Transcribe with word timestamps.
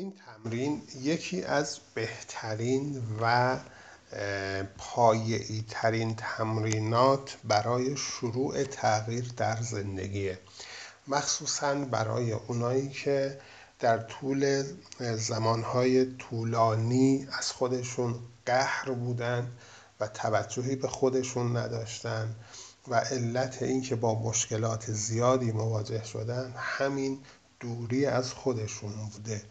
این 0.00 0.12
تمرین 0.12 0.82
یکی 1.00 1.42
از 1.42 1.78
بهترین 1.94 3.02
و 3.20 3.56
پایه‌ای 4.78 5.64
ترین 5.68 6.14
تمرینات 6.16 7.36
برای 7.44 7.96
شروع 7.96 8.64
تغییر 8.64 9.32
در 9.36 9.62
زندگیه. 9.62 10.38
مخصوصا 11.08 11.74
برای 11.74 12.32
اونایی 12.32 12.88
که 12.88 13.40
در 13.80 13.98
طول 13.98 14.64
زمانهای 15.16 16.16
طولانی 16.16 17.28
از 17.32 17.52
خودشون 17.52 18.14
قهر 18.46 18.90
بودن 18.90 19.52
و 20.00 20.08
توجهی 20.08 20.76
به 20.76 20.88
خودشون 20.88 21.56
نداشتن 21.56 22.34
و 22.88 22.94
علت 22.94 23.62
اینکه 23.62 23.96
با 23.96 24.22
مشکلات 24.22 24.92
زیادی 24.92 25.52
مواجه 25.52 26.04
شدن 26.04 26.54
همین 26.56 27.18
دوری 27.60 28.06
از 28.06 28.32
خودشون 28.32 28.92
بوده. 29.12 29.42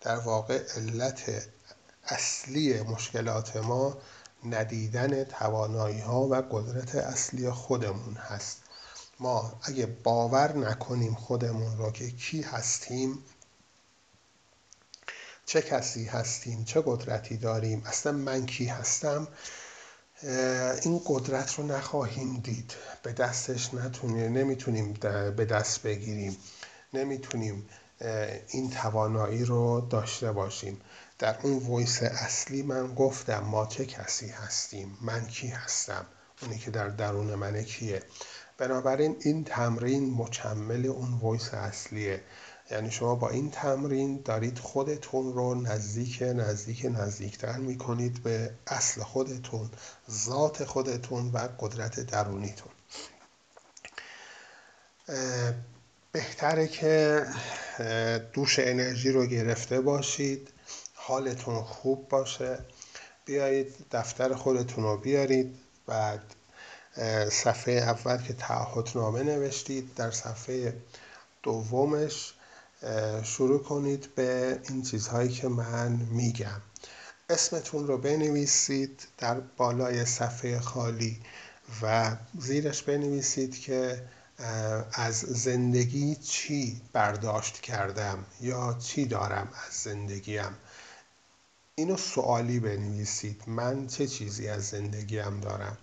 در 0.00 0.16
واقع 0.16 0.62
علت 0.76 1.48
اصلی 2.04 2.82
مشکلات 2.82 3.56
ما 3.56 3.98
ندیدن 4.44 5.24
توانایی 5.24 6.00
ها 6.00 6.20
و 6.20 6.34
قدرت 6.34 6.94
اصلی 6.94 7.50
خودمون 7.50 8.14
هست. 8.14 8.62
ما 9.20 9.60
اگه 9.62 9.86
باور 9.86 10.56
نکنیم 10.56 11.14
خودمون 11.14 11.78
را 11.78 11.90
که 11.90 12.10
کی 12.10 12.42
هستیم 12.42 13.24
چه 15.46 15.62
کسی 15.62 16.04
هستیم 16.04 16.64
چه 16.64 16.82
قدرتی 16.86 17.36
داریم 17.36 17.82
اصلا 17.86 18.12
من 18.12 18.46
کی 18.46 18.66
هستم 18.66 19.28
این 20.82 21.00
قدرت 21.06 21.54
رو 21.54 21.66
نخواهیم 21.66 22.40
دید. 22.40 22.72
به 23.02 23.12
دستش 23.12 23.74
نتونیم 23.74 24.32
نمی‌تونیم 24.32 24.92
به 25.36 25.44
دست 25.44 25.82
بگیریم. 25.82 26.36
نمی‌تونیم 26.92 27.68
این 28.48 28.70
توانایی 28.70 29.44
رو 29.44 29.80
داشته 29.80 30.32
باشیم 30.32 30.80
در 31.18 31.36
اون 31.42 31.58
ویس 31.58 32.02
اصلی 32.02 32.62
من 32.62 32.94
گفتم 32.94 33.38
ما 33.38 33.66
چه 33.66 33.86
کسی 33.86 34.28
هستیم؟ 34.28 34.98
من 35.00 35.26
کی 35.26 35.48
هستم؟ 35.48 36.06
اونی 36.42 36.58
که 36.58 36.70
در 36.70 36.88
درون 36.88 37.34
منه 37.34 37.64
کیه؟ 37.64 38.02
بنابراین 38.58 39.16
این 39.20 39.44
تمرین 39.44 40.14
مکمل 40.18 40.86
اون 40.86 41.20
ویس 41.22 41.54
اصلیه. 41.54 42.22
یعنی 42.70 42.90
شما 42.90 43.14
با 43.14 43.30
این 43.30 43.50
تمرین 43.50 44.22
دارید 44.24 44.58
خودتون 44.58 45.32
رو 45.32 45.54
نزدیک 45.54 46.22
نزدیک 46.22 46.86
نزدیکتر 46.90 47.56
می‌کنید 47.56 48.22
به 48.22 48.50
اصل 48.66 49.02
خودتون 49.02 49.70
ذات 50.10 50.64
خودتون 50.64 51.30
و 51.32 51.48
قدرت 51.58 52.00
درونیتون. 52.00 52.72
بهتره 56.12 56.68
که 56.68 57.24
دوش 58.32 58.58
انرژی 58.58 59.10
رو 59.10 59.26
گرفته 59.26 59.80
باشید 59.80 60.48
حالتون 60.94 61.62
خوب 61.62 62.08
باشه. 62.08 62.58
بیایید 63.24 63.74
دفتر 63.92 64.34
خودتون 64.34 64.84
رو 64.84 64.96
بیارید. 64.96 65.58
بعد 65.86 66.22
صفحه 67.30 67.74
اول 67.74 68.22
که 68.22 68.32
تعهدنامه 68.32 69.22
نوشتید 69.22 69.94
در 69.94 70.10
صفحه 70.10 70.76
دومش 71.42 72.34
شروع 73.22 73.62
کنید 73.62 74.08
به 74.14 74.60
این 74.68 74.82
چیزهایی 74.82 75.28
که 75.28 75.48
من 75.48 75.92
میگم. 75.92 76.60
اسمتون 77.30 77.86
رو 77.86 77.98
بنویسید 77.98 79.08
در 79.18 79.40
بالای 79.40 80.04
صفحه 80.04 80.60
خالی 80.60 81.20
و 81.82 82.16
زیرش 82.38 82.82
بنویسید 82.82 83.60
که 83.60 84.02
از 84.92 85.18
زندگی 85.18 86.14
چی 86.16 86.80
برداشت 86.92 87.60
کردم 87.60 88.26
یا 88.40 88.76
چی 88.80 89.06
دارم 89.06 89.48
از 89.66 89.74
زندگیم؟ 89.74 90.56
اینو 91.74 91.96
سوالی 91.96 92.60
بنویسید. 92.60 93.42
من 93.46 93.86
چه 93.86 94.06
چیزی 94.06 94.48
از 94.48 94.68
زندگیم 94.68 95.40
دارم؟ 95.40 95.78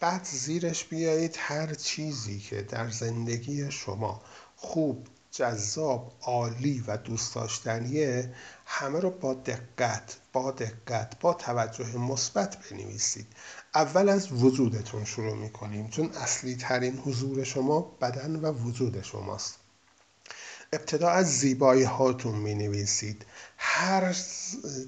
بعد 0.00 0.24
زیرش 0.24 0.84
بیایید 0.84 1.36
هر 1.38 1.74
چیزی 1.74 2.38
که 2.38 2.62
در 2.62 2.90
زندگی 2.90 3.70
شما 3.70 4.22
خوب 4.56 5.06
جذاب 5.30 6.12
عالی 6.22 6.84
و 6.86 6.96
دوست 6.96 7.34
داشتنیه 7.34 8.34
همه 8.66 9.00
رو 9.00 9.10
با 9.10 9.34
دقت 9.34 10.16
با 10.32 10.50
دقت 10.50 11.20
با 11.20 11.34
توجه 11.34 11.96
مثبت 11.96 12.56
بنویسید. 12.56 13.26
اول 13.74 14.08
از 14.08 14.32
وجودتون 14.32 15.04
شروع 15.04 15.34
می‌کنیم 15.34 15.88
چون 15.88 16.10
اصلی 16.12 16.56
ترین 16.56 16.98
حضور 16.98 17.44
شما 17.44 17.80
بدن 17.80 18.36
و 18.36 18.52
وجود 18.52 19.02
شماست. 19.02 19.54
ابتدا 20.72 21.08
از 21.10 21.38
زیبایی 21.38 21.82
هاتون 21.82 22.34
می 22.34 22.54
نویسید 22.54 23.26
هر 23.56 24.12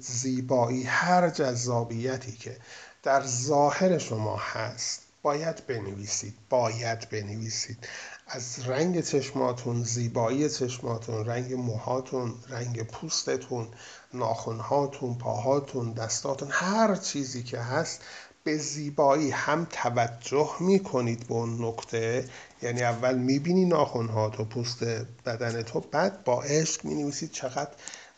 زیبایی 0.01 0.83
هر 0.83 1.29
جذابیتی 1.29 2.31
که 2.31 2.57
در 3.03 3.25
ظاهر 3.25 3.97
شما 3.97 4.37
هست 4.37 5.01
باید 5.21 5.67
بنویسید 5.67 6.35
باید 6.49 7.09
بنویسید. 7.09 7.87
از 8.27 8.59
رنگ 8.59 9.03
چشماتون 9.03 9.83
زیبایی 9.83 10.49
چشماتون 10.49 11.25
رنگ 11.25 11.53
موهاتون 11.53 12.35
رنگ 12.49 12.83
پوستتون 12.83 13.67
ناخونهاتون 14.13 15.17
پاهاتون 15.17 15.93
دستاتون 15.93 16.47
هر 16.51 16.95
چیزی 16.95 17.43
که 17.43 17.59
هست 17.59 18.01
به 18.45 18.57
زیبایی 18.57 19.31
هم 19.31 19.67
توجه 19.71 20.49
می‌کنید 20.59 21.27
به 21.27 21.33
اون 21.33 21.65
نکته 21.65 22.29
یعنی 22.61 22.83
اول 22.83 23.17
می‌بینی 23.17 23.65
ناخونهات 23.65 24.39
و 24.39 24.45
پوست 24.45 24.83
بدن 25.25 25.61
تو 25.61 25.79
بعد 25.79 26.23
با 26.23 26.43
عشق 26.43 26.85
می‌نویسید 26.85 27.31
چقدر 27.31 27.71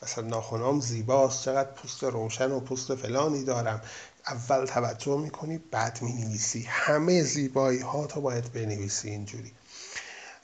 مثلا 0.03 0.27
ناخونام 0.27 0.79
زیباست 0.79 1.45
چقدر 1.45 1.69
پوست 1.69 2.03
روشن 2.03 2.51
و 2.51 2.59
پوست 2.59 2.95
فلانی 2.95 3.43
دارم. 3.43 3.81
اول 4.27 4.65
توجه 4.65 5.17
می‌کنی 5.17 5.57
بعد 5.71 5.99
می‌نویسی. 6.01 6.65
همه 6.69 7.23
زیبایی 7.23 7.79
ها 7.79 8.07
تو 8.07 8.21
باید 8.21 8.53
بنویسی 8.53 9.09
اینجوری. 9.09 9.51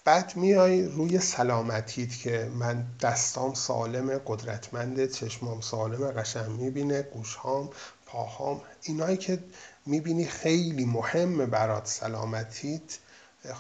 بعد 0.06 0.34
میای 0.36 0.86
روی 0.86 1.20
سلامتیت 1.20 2.18
که 2.18 2.52
من 2.60 2.86
دستام 3.02 3.54
سالم 3.54 4.22
قدرتمند 4.26 5.12
چشمام 5.12 5.62
سالم 5.62 6.12
قشنگ 6.12 6.50
می‌بینه 6.50 7.02
گوشهام 7.02 7.70
پاهام 8.06 8.62
اینایی 8.84 9.18
که 9.18 9.40
می‌بینی 9.86 10.26
خیلی 10.26 10.86
مهمه 10.86 11.46
برات 11.46 11.88
سلامتیت. 11.88 12.98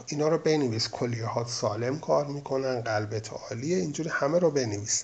اینا 0.07 0.27
رو 0.27 0.37
بنویس. 0.37 0.89
کلیهات 0.89 1.47
سالم 1.47 1.99
کار 1.99 2.25
می‌کنن 2.25 2.81
قلبت 2.81 3.29
عالیه 3.33 3.77
اینجوری 3.77 4.09
همه 4.09 4.39
رو 4.39 4.51
بنویس. 4.51 5.03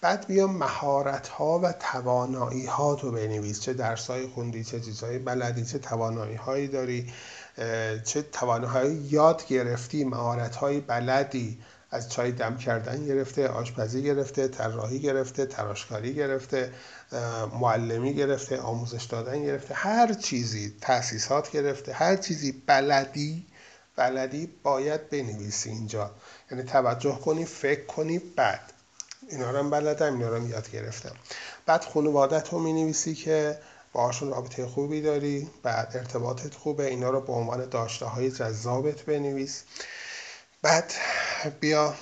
بعد 0.00 0.26
بیا 0.26 0.46
مهارت 0.46 1.28
ها 1.28 1.58
و 1.58 1.72
توانایی 1.72 2.66
ها 2.66 2.94
تو 2.94 3.12
بنویس. 3.12 3.60
چه 3.60 3.72
درس 3.72 4.06
های 4.06 4.26
خوندی 4.26 4.64
چه 4.64 4.80
چیزهای 4.80 5.18
بلدی 5.18 5.64
چه 5.64 5.78
توانایی 5.78 6.34
هایی 6.34 6.68
داری 6.68 7.12
چه 8.04 8.22
توانایی 8.22 8.94
یاد 8.94 9.46
گرفتی 9.46 10.04
مهارت 10.04 10.56
های 10.56 10.80
بلدی 10.80 11.58
از 11.90 12.08
چای 12.08 12.32
دم 12.32 12.56
کردن 12.56 13.06
گرفته 13.06 13.48
آشپزی 13.48 14.02
گرفته 14.02 14.48
طراحی 14.48 15.00
گرفته 15.00 15.46
تراشکاری 15.46 16.14
گرفته. 16.14 16.72
معلمی 17.60 18.14
گرفته 18.14 18.60
آموزش 18.60 19.04
دادن 19.04 19.42
گرفته 19.42 19.74
هر 19.74 20.12
چیزی 20.12 20.76
تاسیسات 20.80 21.50
گرفته 21.50 21.92
هر 21.92 22.16
چیزی 22.16 22.52
بلدی 22.66 23.46
بلدی 23.96 24.48
باید 24.62 25.10
بنویسی 25.10 25.70
اینجا. 25.70 26.10
یعنی 26.50 26.62
توجه 26.64 27.18
کنی 27.18 27.44
فکر 27.44 27.86
کنی 27.86 28.18
بعد. 28.18 28.72
اینا 29.28 29.50
رو 29.50 29.58
هم 29.58 29.70
بلدم 29.70 30.12
اینا 30.12 30.28
رو 30.28 30.48
یاد 30.48 30.70
گرفتم. 30.70 31.16
بعد 31.66 31.84
خانوادت 31.84 32.52
رو 32.52 32.58
می 32.58 32.72
نویسی 32.72 33.14
که 33.14 33.58
باهاشون 33.92 34.30
رابطه 34.30 34.66
خوبی 34.66 35.00
داری 35.00 35.50
بعد 35.62 35.96
ارتباطت 35.96 36.54
خوبه 36.54 36.86
اینا 36.86 37.10
رو 37.10 37.20
به 37.20 37.32
عنوان 37.32 37.68
داشته 37.68 38.06
های 38.06 38.30
جذابت 38.30 39.02
بنویس. 39.02 39.62
بعد 40.62 40.92
بیا 41.60 41.94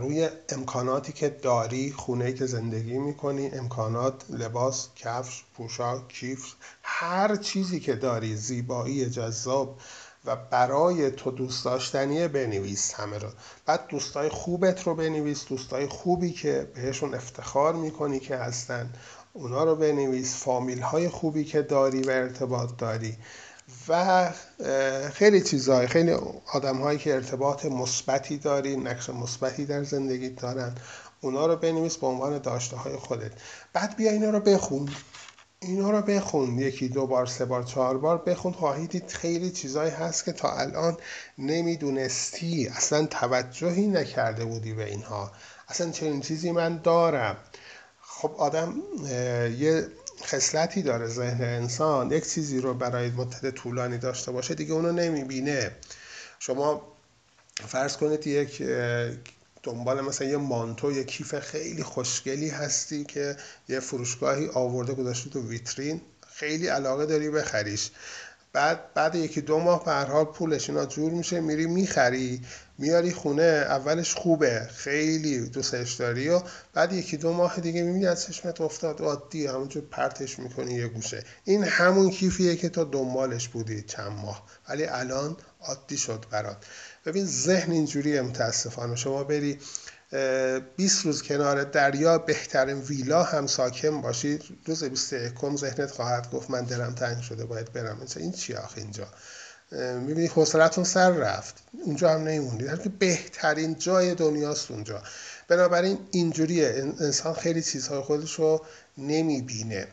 روی 0.00 0.28
امکاناتی 0.48 1.12
که 1.12 1.28
داری 1.28 1.92
خونه 1.92 2.32
که 2.32 2.46
زندگی 2.46 2.98
می‌کنی 2.98 3.50
امکانات 3.50 4.24
لباس 4.30 4.88
کفش 4.96 5.44
پوشاک 5.54 6.08
کیف 6.08 6.54
هر 6.82 7.36
چیزی 7.36 7.80
که 7.80 7.94
داری 7.94 8.36
زیبایی 8.36 9.10
جذاب 9.10 9.78
و 10.24 10.36
برای 10.36 11.10
تو 11.10 11.30
دوست 11.30 11.64
داشتنیه 11.64 12.28
بنویس 12.28 12.94
همه 12.94 13.18
رو. 13.18 13.28
بعد 13.66 13.86
دوستای 13.86 14.28
خوبت 14.28 14.82
رو 14.82 14.94
بنویس 14.94 15.44
دوستای 15.48 15.86
خوبی 15.86 16.32
که 16.32 16.70
بهشون 16.74 17.14
افتخار 17.14 17.74
می‌کنی 17.74 18.20
که 18.20 18.36
هستن 18.36 18.92
اونا 19.32 19.64
رو 19.64 19.76
بنویس. 19.76 20.36
فامیل 20.36 20.80
های 20.80 21.08
خوبی 21.08 21.44
که 21.44 21.62
داری 21.62 22.02
و 22.02 22.10
ارتباط 22.10 22.70
داری. 22.78 23.16
و 23.88 24.30
خیلی 25.12 25.40
چیزهای 25.40 25.86
خیلی 25.86 26.16
آدم 26.52 26.76
هایی 26.76 26.98
که 26.98 27.14
ارتباط 27.14 27.66
مثبتی 27.66 28.38
داری 28.38 28.76
نقش 28.76 29.10
مثبتی 29.10 29.66
در 29.66 29.84
زندگی 29.84 30.28
دارن 30.28 30.74
اونا 31.20 31.46
رو 31.46 31.56
بنویس 31.56 31.96
به 31.96 32.06
عنوان 32.06 32.38
داشته 32.38 32.76
های 32.76 32.96
خودت. 32.96 33.32
بعد 33.72 33.96
بیا 33.96 34.10
اینا 34.10 34.30
رو 34.30 34.40
بخون. 34.40 34.88
اینا 35.60 35.90
رو 35.90 36.02
بخون. 36.02 36.58
یکی 36.58 36.88
دو 36.88 37.06
بار 37.06 37.26
سه 37.26 37.44
بار 37.44 37.62
چهار 37.62 37.98
بار 37.98 38.18
بخون. 38.18 38.52
خواهید 38.52 38.90
دید 38.90 39.10
خیلی 39.10 39.50
چیزایی 39.50 39.90
هست 39.90 40.24
که 40.24 40.32
تا 40.32 40.50
الان 40.52 40.96
نمی‌دونستی. 41.38 42.68
اصلا 42.68 43.06
توجهی 43.06 43.86
نکرده 43.86 44.44
بودی 44.44 44.72
به 44.72 44.84
اینها. 44.84 45.32
اصلا 45.68 45.90
چنین 45.90 46.20
چیزی 46.20 46.52
من 46.52 46.76
دارم. 46.76 47.36
خب 48.02 48.34
آدم 48.38 48.74
یه 49.58 49.88
خصلتی 50.24 50.82
داره 50.82 51.06
ذهن 51.06 51.44
انسان. 51.44 52.12
یک 52.12 52.30
چیزی 52.30 52.60
رو 52.60 52.74
برای 52.74 53.10
مدت 53.10 53.50
طولانی 53.50 53.98
داشته 53.98 54.32
باشه 54.32 54.54
دیگه 54.54 54.72
اونو 54.72 54.92
نمی‌بینه. 54.92 55.70
شما 56.38 56.92
فرض 57.66 57.96
کنید 57.96 58.26
یک 58.26 58.62
دنبال 59.62 60.00
مثلا 60.00 60.28
یه 60.28 60.36
مانتو 60.36 60.92
یه 60.92 61.04
کیف 61.04 61.38
خیلی 61.38 61.82
خوشگلی 61.82 62.48
هستی 62.48 63.04
که 63.04 63.36
یه 63.68 63.80
فروشگاهی 63.80 64.48
آورده 64.54 64.94
گذاشته 64.94 65.30
تو 65.30 65.48
ویترین 65.48 66.00
خیلی 66.34 66.66
علاقه 66.66 67.06
داری 67.06 67.30
بخریش. 67.30 67.90
بعد 68.52 68.94
بعد 68.94 69.14
یکی 69.14 69.40
دو 69.40 69.58
ماه 69.58 69.84
به 69.84 69.92
حال 69.92 70.24
پولش 70.24 70.70
اینا 70.70 70.86
جور 70.86 71.12
میشه 71.12 71.40
میری 71.40 71.66
می‌خری 71.66 72.40
میاری 72.78 73.12
خونه 73.12 73.42
اولش 73.42 74.14
خوبه 74.14 74.68
خیلی 74.74 75.48
دوستش 75.48 75.92
داری 75.92 76.28
و 76.28 76.40
بعد 76.74 76.92
یکی 76.92 77.16
دو 77.16 77.32
ماه 77.32 77.60
دیگه 77.60 77.82
می‌بینی 77.82 78.06
از 78.06 78.26
چشمت 78.26 78.60
افتاد. 78.60 79.02
عادی 79.02 79.46
همونجور 79.46 79.82
پرتش 79.90 80.38
می‌کنی 80.38 80.74
یه 80.74 80.88
گوشه. 80.88 81.24
این 81.44 81.64
همون 81.64 82.10
کیفیه 82.10 82.56
که 82.56 82.68
تا 82.68 82.84
دنبالش 82.84 83.48
بودی 83.48 83.82
چند 83.82 84.12
ماه. 84.12 84.46
ولی 84.68 84.84
الان 84.84 85.36
عادی 85.60 85.96
شد 85.96 86.24
برات. 86.30 86.56
ببین 87.06 87.26
ذهن 87.26 87.72
اینجوریه 87.72 88.22
متاسفانه. 88.22 88.96
شما 88.96 89.24
بری 89.24 89.58
20 90.76 91.04
روز 91.04 91.22
کنار 91.22 91.64
دریا 91.64 92.18
بهترین 92.18 92.78
ویلا 92.78 93.22
هم 93.22 93.46
ساکن 93.46 94.00
باشید 94.00 94.42
روز 94.66 94.84
21 94.84 95.56
ذهنت 95.56 95.90
خواهد 95.90 96.30
گفت 96.30 96.50
من 96.50 96.64
دلم 96.64 96.94
تنگ 96.94 97.22
شده 97.22 97.44
باید 97.44 97.72
برم. 97.72 98.06
این 98.16 98.32
چی 98.32 98.54
آخه 98.54 98.80
اینجا؟ 98.80 99.08
می‌بینی 99.72 100.26
حوصلتون 100.26 100.84
سر 100.84 101.10
رفت. 101.10 101.54
اونجا 101.84 102.10
هم 102.10 102.28
نیموندید 102.28 102.82
که 102.82 102.88
بهترین 102.88 103.78
جای 103.78 104.14
دنیاست 104.14 104.70
اونجا. 104.70 105.02
بنابراین 105.48 105.98
اینجوریه. 106.10 106.92
انسان 107.00 107.34
خیلی 107.34 107.62
چیزهای 107.62 108.00
خودش 108.00 108.34
رو 108.34 108.64
نمی‌بینه. 108.98 109.86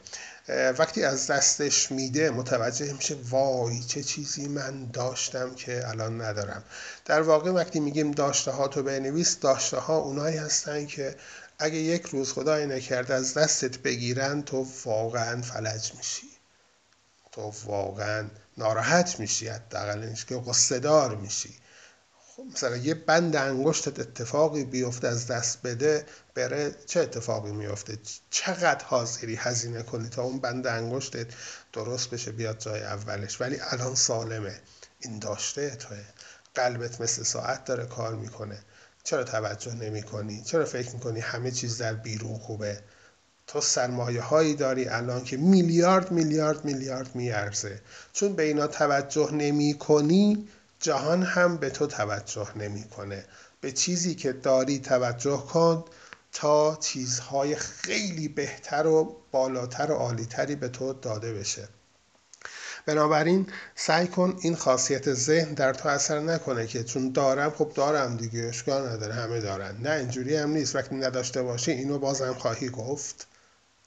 وقتی 0.48 1.04
از 1.04 1.28
دستش 1.28 1.92
میده 1.92 2.30
متوجه 2.30 2.94
میشه 2.94 3.18
وای 3.30 3.84
چه 3.84 4.04
چیزی 4.04 4.48
من 4.48 4.86
داشتم 4.86 5.56
که 5.56 5.90
الان 5.90 6.22
ندارم. 6.22 6.64
در 7.06 7.22
واقع 7.22 7.52
وقتی 7.52 7.80
میگیم 7.80 8.12
داشته 8.12 8.52
ها 8.52 8.68
تو 8.68 8.84
بنویس 8.84 9.40
داشته 9.40 9.78
ها 9.78 9.98
اونایی 9.98 10.38
هستن 10.38 10.86
که 10.86 11.16
اگه 11.60 11.78
یک 11.78 12.06
روز 12.06 12.34
خدای 12.34 12.66
نکرد 12.66 13.12
از 13.12 13.34
دستت 13.34 13.78
بگیرن 13.78 14.42
تو 14.42 14.68
واقعا 14.86 15.42
فلج 15.42 15.94
میشی. 15.98 16.30
تو 17.32 17.54
واقعا 17.66 18.28
ناراحت 18.58 19.20
میشی 19.20 19.48
حداقل 19.48 20.14
که 20.14 20.44
قصه 20.48 20.80
دار 20.80 21.16
میشی. 21.16 21.56
خب 22.36 22.44
مثلا 22.54 22.78
یه 22.78 22.94
بند 22.94 23.36
انگشتت 23.36 24.00
اتفاقی 24.00 24.64
بیفته 24.64 25.08
از 25.08 25.28
دست 25.28 25.62
بده 25.62 26.06
بره 26.34 26.76
چه 26.86 27.00
اتفاقی 27.00 27.52
میفته 27.52 27.98
چقدر 28.30 28.86
حاضری 28.86 29.36
هزینه 29.36 29.84
کنی 29.84 30.10
تا 30.10 30.24
اون 30.24 30.40
بند 30.40 30.68
انگشتت 30.68 31.28
درست 31.74 32.10
بشه 32.10 32.32
بیاد 32.32 32.60
جای 32.60 32.82
اولش؟ 32.82 33.42
ولی 33.42 33.58
الان 33.62 33.96
سالمه. 33.96 34.60
این 35.00 35.20
داشته 35.20 35.70
توه. 35.70 35.98
قلبت 36.56 37.02
مثل 37.02 37.24
ساعت 37.24 37.66
داره 37.66 37.86
کار 37.86 38.16
می‌کنه. 38.16 38.60
چرا 39.04 39.24
توجه 39.24 39.74
نمی 39.74 40.04
کنی؟ 40.04 40.44
چرا 40.44 40.66
فکر 40.66 40.94
می‌کنی 40.94 41.20
همه 41.20 41.52
چیز 41.52 41.78
در 41.78 41.94
بیرون 41.94 42.38
خوبه؟ 42.38 42.80
تو 43.48 43.62
سرمایه 43.62 44.22
هایی 44.22 44.56
داری 44.56 44.88
الان 44.88 45.24
که 45.24 45.38
میلیارد 45.38 46.12
میلیارد 46.12 46.66
میلیارد 46.66 47.16
میارزه. 47.16 47.82
چون 48.14 48.34
به 48.34 48.44
اینا 48.44 48.68
توجه 48.68 49.32
نمی 49.32 49.74
کنی 49.74 50.48
جهان 50.86 51.24
هم 51.24 51.58
به 51.58 51.70
تو 51.70 51.88
توجه 51.88 52.58
نمی‌کنه. 52.58 53.26
به 53.62 53.72
چیزی 53.72 54.16
که 54.16 54.34
داری 54.34 54.80
توجه 54.80 55.38
کن 55.38 55.86
تا 56.32 56.76
چیزهای 56.76 57.56
خیلی 57.56 58.28
بهتر 58.28 58.88
و 58.88 59.16
بالاتر 59.32 59.92
و 59.92 59.96
عالیتری 59.96 60.56
به 60.56 60.70
تو 60.70 60.94
داده 60.94 61.34
بشه. 61.34 61.68
بنابراین 62.86 63.48
سعی 63.76 64.08
کن 64.08 64.38
این 64.42 64.56
خاصیت 64.56 65.14
ذهن 65.14 65.54
در 65.54 65.74
تو 65.74 65.90
اثر 65.90 66.20
نکنه 66.20 66.68
که 66.68 66.84
چون 66.84 67.12
دارم 67.12 67.50
خب 67.50 67.72
دارم 67.76 68.18
دیگه 68.18 68.44
اشکال 68.44 68.88
نداره 68.90 69.14
همه 69.14 69.42
دارن. 69.42 69.78
نه 69.82 69.92
اینجوری 69.92 70.36
هم 70.36 70.50
نیست. 70.50 70.76
وقتی 70.76 70.96
نداشته 70.96 71.42
باشی 71.42 71.72
اینو 71.72 72.00
بازم 72.00 72.34
خواهی 72.34 72.70
گفت. 72.70 73.28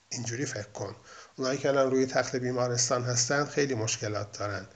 اینجوری 0.09 0.47
فکر 0.47 0.69
کن. 0.69 0.97
اونایی 1.37 1.59
که 1.59 1.69
الان 1.69 1.91
روی 1.91 2.07
تخت 2.07 2.37
بیمارستان 2.37 3.05
هستن 3.05 3.45
خیلی 3.45 3.75
مشکلات 3.75 4.39
دارن. 4.39 4.67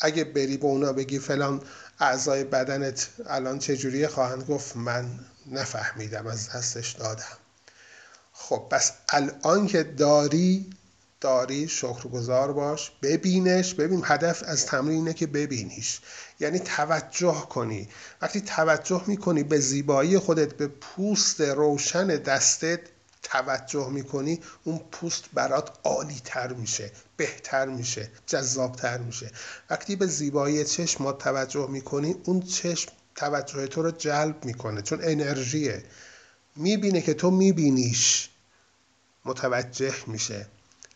اگه 0.00 0.24
بری 0.24 0.56
به 0.56 0.66
اونا 0.66 0.92
بگی 0.92 1.18
فلان 1.18 1.62
اعضای 2.00 2.44
بدنت 2.44 3.08
الان 3.26 3.58
چجوریه 3.58 4.08
خواهند 4.08 4.42
گفت 4.42 4.76
من 4.76 5.06
نفهمیدم 5.46 6.26
از 6.26 6.48
دستش 6.48 6.92
دادم. 6.92 7.38
خب 8.32 8.66
پس 8.70 8.92
الان 9.08 9.66
که 9.66 9.82
داری 9.82 10.70
داری 11.20 11.68
شکرگزار 11.68 12.52
باش 12.52 12.92
ببینش 13.02 13.74
ببین 13.74 14.02
هدف 14.04 14.42
از 14.46 14.66
تمرین 14.66 14.96
اینه 14.96 15.14
که 15.14 15.26
ببینیش. 15.26 16.00
یعنی 16.40 16.58
توجه 16.58 17.46
کنی. 17.50 17.88
وقتی 18.22 18.40
توجه 18.40 19.04
می‌کنی 19.06 19.42
به 19.42 19.60
زیبایی 19.60 20.18
خودت 20.18 20.54
به 20.54 20.66
پوست 20.68 21.40
روشن 21.40 22.06
دستت 22.06 22.80
توجه 23.30 23.88
می‌کنی 23.88 24.40
اون 24.64 24.78
پوست 24.92 25.24
برات 25.32 25.70
عالی 25.84 26.20
تر 26.24 26.52
میشه 26.52 26.92
بهتر 27.16 27.66
میشه 27.66 28.10
جذابتر 28.26 28.98
میشه. 28.98 29.30
وقتی 29.70 29.96
به 29.96 30.06
زیبایی 30.06 30.64
چشم 30.64 31.12
توجه 31.12 31.66
می‌کنی 31.70 32.16
اون 32.24 32.42
چشم 32.42 32.92
توجه 33.14 33.66
تو 33.66 33.82
رو 33.82 33.90
جلب 33.90 34.44
می‌کنه 34.44 34.82
چون 34.82 35.00
انرژیه. 35.02 35.84
می‌بینه 36.56 37.00
که 37.00 37.14
تو 37.14 37.30
میبینیش. 37.30 38.28
متوجه 39.24 39.94
میشه. 40.06 40.46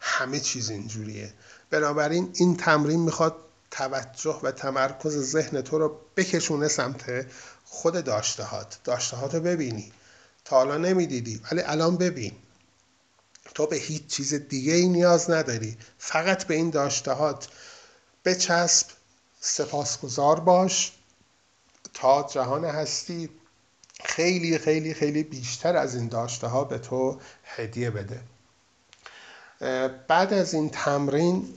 همه 0.01 0.41
چیز 0.41 0.71
اینجوریه. 0.71 1.33
بنابراین 1.71 2.31
این 2.35 2.57
تمرین 2.57 3.01
می‌خواد 3.01 3.37
توجه 3.71 4.41
و 4.43 4.53
تمرکز 4.53 5.19
ذهن 5.19 5.61
تو 5.61 5.79
رو 5.79 6.01
بکشونه 6.17 6.69
سمت 6.69 7.27
خود 7.65 8.05
داشتهات. 8.05 8.79
داشتهات 8.85 9.35
رو 9.35 9.41
ببینی. 9.41 9.93
تا 10.45 10.57
حالا 10.57 10.79
نمی‌دیدی. 10.79 11.41
ولی 11.53 11.61
الان 11.61 11.97
ببین. 11.97 12.33
تو 13.55 13.67
به 13.67 13.77
هیچ 13.77 14.07
چیز 14.07 14.35
دیگه 14.35 14.73
ای 14.73 14.89
نیاز 14.89 15.31
نداری. 15.31 15.77
فقط 15.99 16.45
به 16.45 16.55
این 16.55 16.71
داشتهات 16.71 17.49
بچسب 18.25 18.87
سپاسگزار 19.41 20.41
باش. 20.41 20.93
تا 21.95 22.29
جهان 22.33 22.65
هستی 22.65 23.29
خیلی 24.05 24.59
خیلی 24.59 24.95
خیلی 24.95 25.23
بیشتر 25.23 25.77
از 25.77 25.95
این 25.95 26.09
داشته 26.09 26.47
ها 26.47 26.65
به 26.65 26.79
تو 26.79 27.21
هدیه 27.45 27.91
بده. 27.91 28.21
بعد 30.09 30.33
از 30.33 30.55
این 30.55 30.71
تمرین 30.71 31.55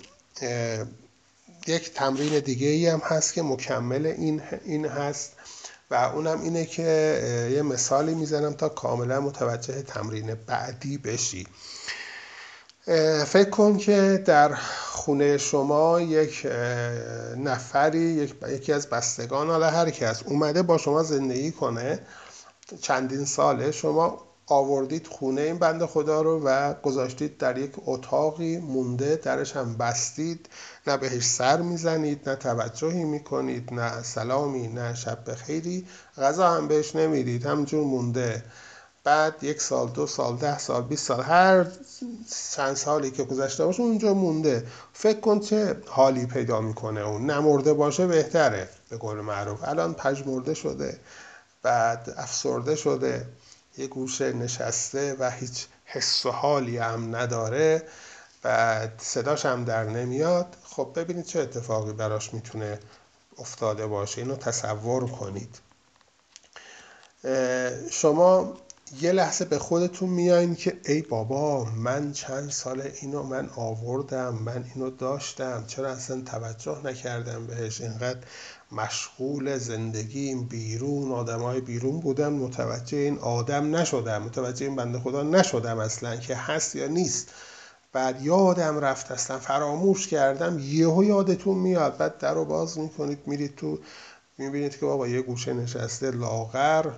یک 1.67 1.93
تمرین 1.93 2.39
دیگه 2.39 2.67
ای 2.67 2.87
هم 2.87 2.99
هست 2.99 3.33
که 3.33 3.41
مکمل 3.41 4.05
این, 4.05 4.41
این 4.65 4.85
هست. 4.85 5.34
و 5.91 5.95
اونم 5.95 6.41
اینه 6.41 6.65
که 6.65 7.51
یه 7.53 7.61
مثالی 7.61 8.15
می‌زنم 8.15 8.53
تا 8.53 8.69
کاملا 8.69 9.21
متوجه 9.21 9.81
تمرین 9.81 10.35
بعدی 10.47 10.97
بشی. 10.97 11.47
فکر 13.25 13.49
کن 13.49 13.77
که 13.77 14.23
در 14.25 14.55
خونه 14.85 15.37
شما 15.37 16.01
یک 16.01 16.47
نفری 17.37 17.99
یک 17.99 18.35
یکی 18.49 18.73
از 18.73 18.87
بستگان 18.87 19.47
حالا 19.47 19.69
هر 19.69 19.89
کس 19.89 20.23
اومده 20.23 20.61
با 20.61 20.77
شما 20.77 21.03
زندگی 21.03 21.51
کنه 21.51 21.99
چندین 22.81 23.25
ساله. 23.25 23.71
شما 23.71 24.25
آوردید 24.47 25.07
خونه 25.07 25.41
این 25.41 25.57
بند 25.57 25.85
خدا 25.85 26.21
رو 26.21 26.41
و 26.43 26.73
گذاشتید 26.73 27.37
در 27.37 27.57
یک 27.57 27.71
اتاقی 27.85 28.57
مونده 28.57 29.15
درش 29.15 29.55
هم 29.55 29.77
بستید. 29.77 30.49
نه 30.87 30.97
بهش 30.97 31.25
سر 31.25 31.61
می‌زنید 31.61 32.29
نه 32.29 32.35
توجهی 32.35 33.03
می‌کنید 33.03 33.73
نه 33.73 34.03
سلامی 34.03 34.67
نه 34.67 34.93
شب 34.95 35.31
بخیری. 35.31 35.87
غذا 36.17 36.49
هم 36.51 36.67
بهش 36.67 36.95
نمی‌دید 36.95 37.45
همجور 37.45 37.83
مونده. 37.83 38.43
بعد 39.03 39.43
یک 39.43 39.61
سال 39.61 39.87
دو 39.89 40.07
سال 40.07 40.37
ده 40.37 40.57
سال 40.59 40.81
20 40.81 41.05
سال 41.07 41.23
هر 41.23 41.65
چند 42.51 42.75
سالی 42.75 43.11
که 43.11 43.23
گذشته 43.23 43.65
باشه 43.65 43.81
اونجا 43.81 44.13
مونده. 44.13 44.67
فکر 44.93 45.19
کن 45.19 45.39
چه 45.39 45.77
حالی 45.87 46.25
پیدا 46.25 46.61
می‌کنه 46.61 47.01
اون. 47.01 47.31
نمرده 47.31 47.73
باشه 47.73 48.07
بهتره 48.07 48.69
به 48.89 48.97
قول 48.97 49.21
معروف. 49.21 49.59
الان 49.63 49.93
پژمرده 49.93 50.53
شده 50.53 50.99
بعد 51.63 52.13
افسرده 52.17 52.75
شده 52.75 53.25
یه 53.77 53.87
گوشه 53.87 54.33
نشسته 54.33 55.15
و 55.19 55.31
هیچ 55.31 55.65
حس 55.85 56.25
و 56.25 56.31
حالی 56.31 56.77
هم 56.77 57.15
نداره. 57.15 57.83
بعد 58.45 58.93
صداش 58.97 59.45
هم 59.45 59.63
در 59.63 59.83
نمیاد. 59.83 60.57
خب 60.63 60.91
ببینید 60.95 61.25
چه 61.25 61.39
اتفاقی 61.39 61.93
براش 61.93 62.33
می‌تونه 62.33 62.79
افتاده 63.37 63.87
باشه. 63.87 64.21
اینو 64.21 64.35
تصور 64.35 65.07
کنید. 65.07 65.59
شما 67.91 68.53
یه 69.01 69.11
لحظه 69.11 69.45
به 69.45 69.59
خودتون 69.59 70.09
میایین 70.09 70.55
که 70.55 70.79
ای 70.85 71.01
بابا 71.01 71.63
من 71.65 72.11
چند 72.11 72.49
سال 72.49 72.91
اینو 73.01 73.23
من 73.23 73.49
آوردم 73.55 74.35
من 74.35 74.65
اینو 74.75 74.89
داشتم. 74.89 75.63
چرا 75.67 75.89
اصلا 75.89 76.21
توجه 76.21 76.77
نکردم 76.83 77.47
بهش؟ 77.47 77.81
اینقدر 77.81 78.19
مشغول 78.71 79.57
زندگیم 79.57 80.43
بیرون 80.43 81.11
آدمای 81.11 81.61
بیرون 81.61 81.99
بودم. 81.99 82.33
متوجه 82.33 82.97
این 82.97 83.19
آدم 83.19 83.75
نشدم. 83.75 84.23
متوجه 84.23 84.65
این 84.65 84.75
بنده 84.75 84.99
خدا 84.99 85.23
نشدم 85.23 85.79
اصلا 85.79 86.15
که 86.15 86.35
هست 86.35 86.75
یا 86.75 86.87
نیست. 86.87 87.31
بعد 87.95 88.21
یادم 88.21 88.79
رفت 88.79 89.11
اصلا 89.11 89.39
فراموش 89.39 90.07
کردم 90.07 90.59
یهو 90.59 91.03
یادتون 91.03 91.57
میاد. 91.57 91.97
بعد 91.97 92.17
در 92.17 92.33
رو 92.33 92.45
باز 92.45 92.79
می‌کنید 92.79 93.27
میرید 93.27 93.55
تو 93.55 93.79
می‌بینید 94.37 94.79
که 94.79 94.85
بابا 94.85 95.07
یه 95.07 95.21
گوشه 95.21 95.53
نشسته 95.53 96.11
لاغر 96.11 96.91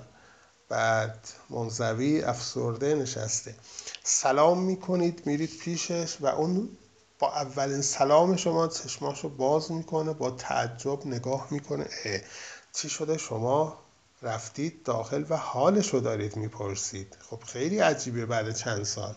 بعد 0.70 1.28
منزوی 1.50 2.22
افسرده 2.24 2.96
نشسته. 2.96 3.56
سلام 4.04 4.64
می‌کنید 4.64 5.22
میرید 5.26 5.58
پیشش 5.58 6.18
و 6.20 6.26
اون 6.26 6.70
با 7.20 7.34
اولین 7.34 7.82
سلام 7.82 8.36
شما 8.36 8.68
چشماشو 8.68 9.30
باز 9.30 9.72
می‌کنه 9.72 10.14
با 10.14 10.32
تعجب 10.32 11.08
نگاه 11.08 11.48
می‌کنه. 11.52 11.88
چی 12.74 12.90
شده 12.90 13.18
شما؟ 13.18 13.78
رفتید 14.22 14.84
داخل 14.84 15.26
و 15.30 15.38
حالشو 15.38 16.00
دارید 16.00 16.36
می‌پرسید. 16.36 17.18
خب 17.30 17.40
خیلی 17.44 17.80
عجیبه 17.80 18.26
بعد 18.26 18.56
چند 18.56 18.84
سال. 18.84 19.16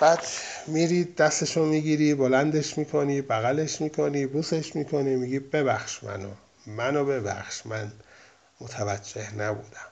بعد 0.00 0.24
میرید 0.66 1.16
دستشو 1.16 1.64
می‌گیری 1.64 2.14
بلندش 2.14 2.78
می‌کنی 2.78 3.22
بغلش 3.22 3.80
می‌کنی 3.80 4.26
بوسش 4.26 4.76
می‌کنی 4.76 5.16
میگی 5.16 5.38
ببخش 5.38 6.04
منو 6.04 6.30
منو 6.66 7.04
ببخش 7.04 7.66
من 7.66 7.92
متوجه 8.60 9.34
نبودم. 9.34 9.88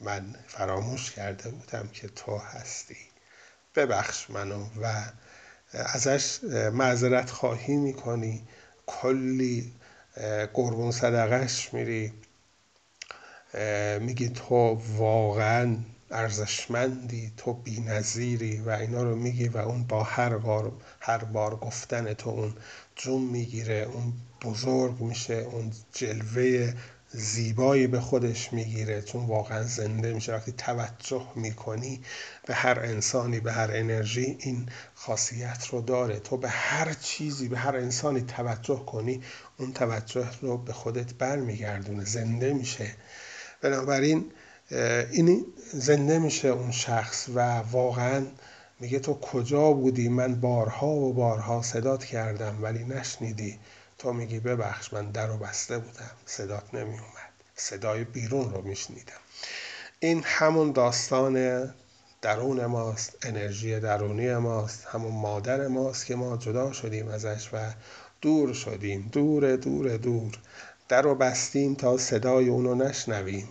من 0.00 0.34
فراموش 0.48 1.10
کرده 1.10 1.50
بودم 1.50 1.88
که 1.92 2.08
تو 2.08 2.36
هستی. 2.36 2.96
ببخش 3.74 4.30
منو 4.30 4.64
و 4.82 4.92
ازش 5.72 6.38
معذرت 6.72 7.30
خواهی 7.30 7.76
می‌کنی. 7.76 8.42
کلی 8.86 9.72
قربون 10.52 10.90
صدقش 10.92 11.74
میری. 11.74 12.12
میگی 14.00 14.28
تو 14.28 14.80
واقعا 14.96 15.76
ارزشمندی 16.12 17.32
تو 17.36 17.52
بینظیری 17.52 18.56
و 18.58 18.70
اینا 18.70 19.02
رو 19.02 19.16
میگی 19.16 19.48
و 19.48 19.58
اون 19.58 19.84
با 19.84 20.02
هر 20.02 20.36
بار, 20.38 20.72
هر 21.00 21.24
بار 21.24 21.56
گفتن 21.56 22.14
تو 22.14 22.30
اون 22.30 22.54
جون 22.96 23.22
می‌گیره 23.22 23.88
اون 23.92 24.12
بزرگ 24.42 25.00
میشه 25.00 25.34
اون 25.34 25.72
جلوه 25.92 26.74
زیبایی 27.14 27.86
به 27.86 28.00
خودش 28.00 28.52
می‌گیره 28.52 29.02
چون 29.02 29.26
واقعا 29.26 29.62
زنده 29.62 30.14
میشه. 30.14 30.32
وقتی 30.32 30.52
توجه 30.52 31.26
می‌کنی 31.36 32.00
به 32.46 32.54
هر 32.54 32.80
انسانی 32.80 33.40
به 33.40 33.52
هر 33.52 33.70
انرژی 33.72 34.36
این 34.40 34.68
خاصیت 34.94 35.66
رو 35.66 35.80
داره. 35.80 36.18
تو 36.18 36.36
به 36.36 36.48
هر 36.48 36.92
چیزی 36.92 37.48
به 37.48 37.58
هر 37.58 37.76
انسانی 37.76 38.20
توجه 38.20 38.84
کنی 38.86 39.22
اون 39.58 39.72
توجه 39.72 40.28
رو 40.40 40.58
به 40.58 40.72
خودت 40.72 41.14
برمیگردونه. 41.14 42.04
زنده 42.04 42.52
میشه. 42.52 42.90
بنابراین 43.60 44.24
این 44.70 45.46
زنده 45.72 46.18
میشه 46.18 46.48
اون 46.48 46.70
شخص 46.70 47.28
و 47.34 47.58
واقعا 47.58 48.26
میگه 48.80 48.98
تو 48.98 49.14
کجا 49.14 49.72
بودی؟ 49.72 50.08
من 50.08 50.40
بارها 50.40 50.86
و 50.86 51.12
بارها 51.12 51.62
صدات 51.62 52.04
کردم 52.04 52.58
ولی 52.62 52.84
نشنیدی. 52.84 53.58
تو 53.98 54.12
میگی 54.12 54.40
ببخش 54.40 54.92
من 54.92 55.10
در 55.10 55.30
و 55.30 55.36
بسته 55.36 55.78
بودم. 55.78 56.10
صدات 56.26 56.74
نمی 56.74 56.90
اومد 56.90 57.32
صدای 57.54 58.04
بیرون 58.04 58.54
رو 58.54 58.62
میشنیدم. 58.62 59.20
این 60.00 60.22
همون 60.24 60.72
داستان 60.72 61.68
درون 62.22 62.66
ماست 62.66 63.16
انرژی 63.22 63.80
درونی 63.80 64.34
ماست 64.36 64.86
همون 64.86 65.12
مادر 65.12 65.66
ماست 65.66 66.06
که 66.06 66.16
ما 66.16 66.36
جدا 66.36 66.72
شدیم 66.72 67.08
ازش 67.08 67.50
و 67.52 67.72
دور 68.20 68.52
شدیم. 68.52 69.08
دور 69.12 69.56
دور 69.56 69.96
دور. 69.96 70.38
در 70.88 71.02
رو 71.02 71.14
بستیم 71.14 71.74
تا 71.74 71.98
صدای 71.98 72.48
اونو 72.48 72.74
نشنویم. 72.74 73.48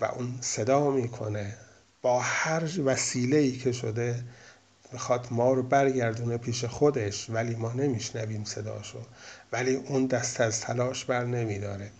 و 0.00 0.04
اون 0.04 0.38
صدا 0.40 0.90
می‌کنه. 0.90 1.54
با 2.02 2.20
هر 2.20 2.80
وسیله 2.84 3.36
ای 3.36 3.52
که 3.52 3.72
شده 3.72 4.24
می‌خواد 4.92 5.26
ما 5.30 5.52
رو 5.52 5.62
برگردونه 5.62 6.36
پیش 6.36 6.64
خودش 6.64 7.30
ولی 7.30 7.54
ما 7.54 7.72
نمیشنویم 7.72 8.44
صداشو. 8.44 8.98
ولی 9.52 9.74
اون 9.74 10.06
دست 10.06 10.40
از 10.40 10.60
تلاش 10.60 11.04
بر 11.04 11.24
نمیداره. 11.24 11.90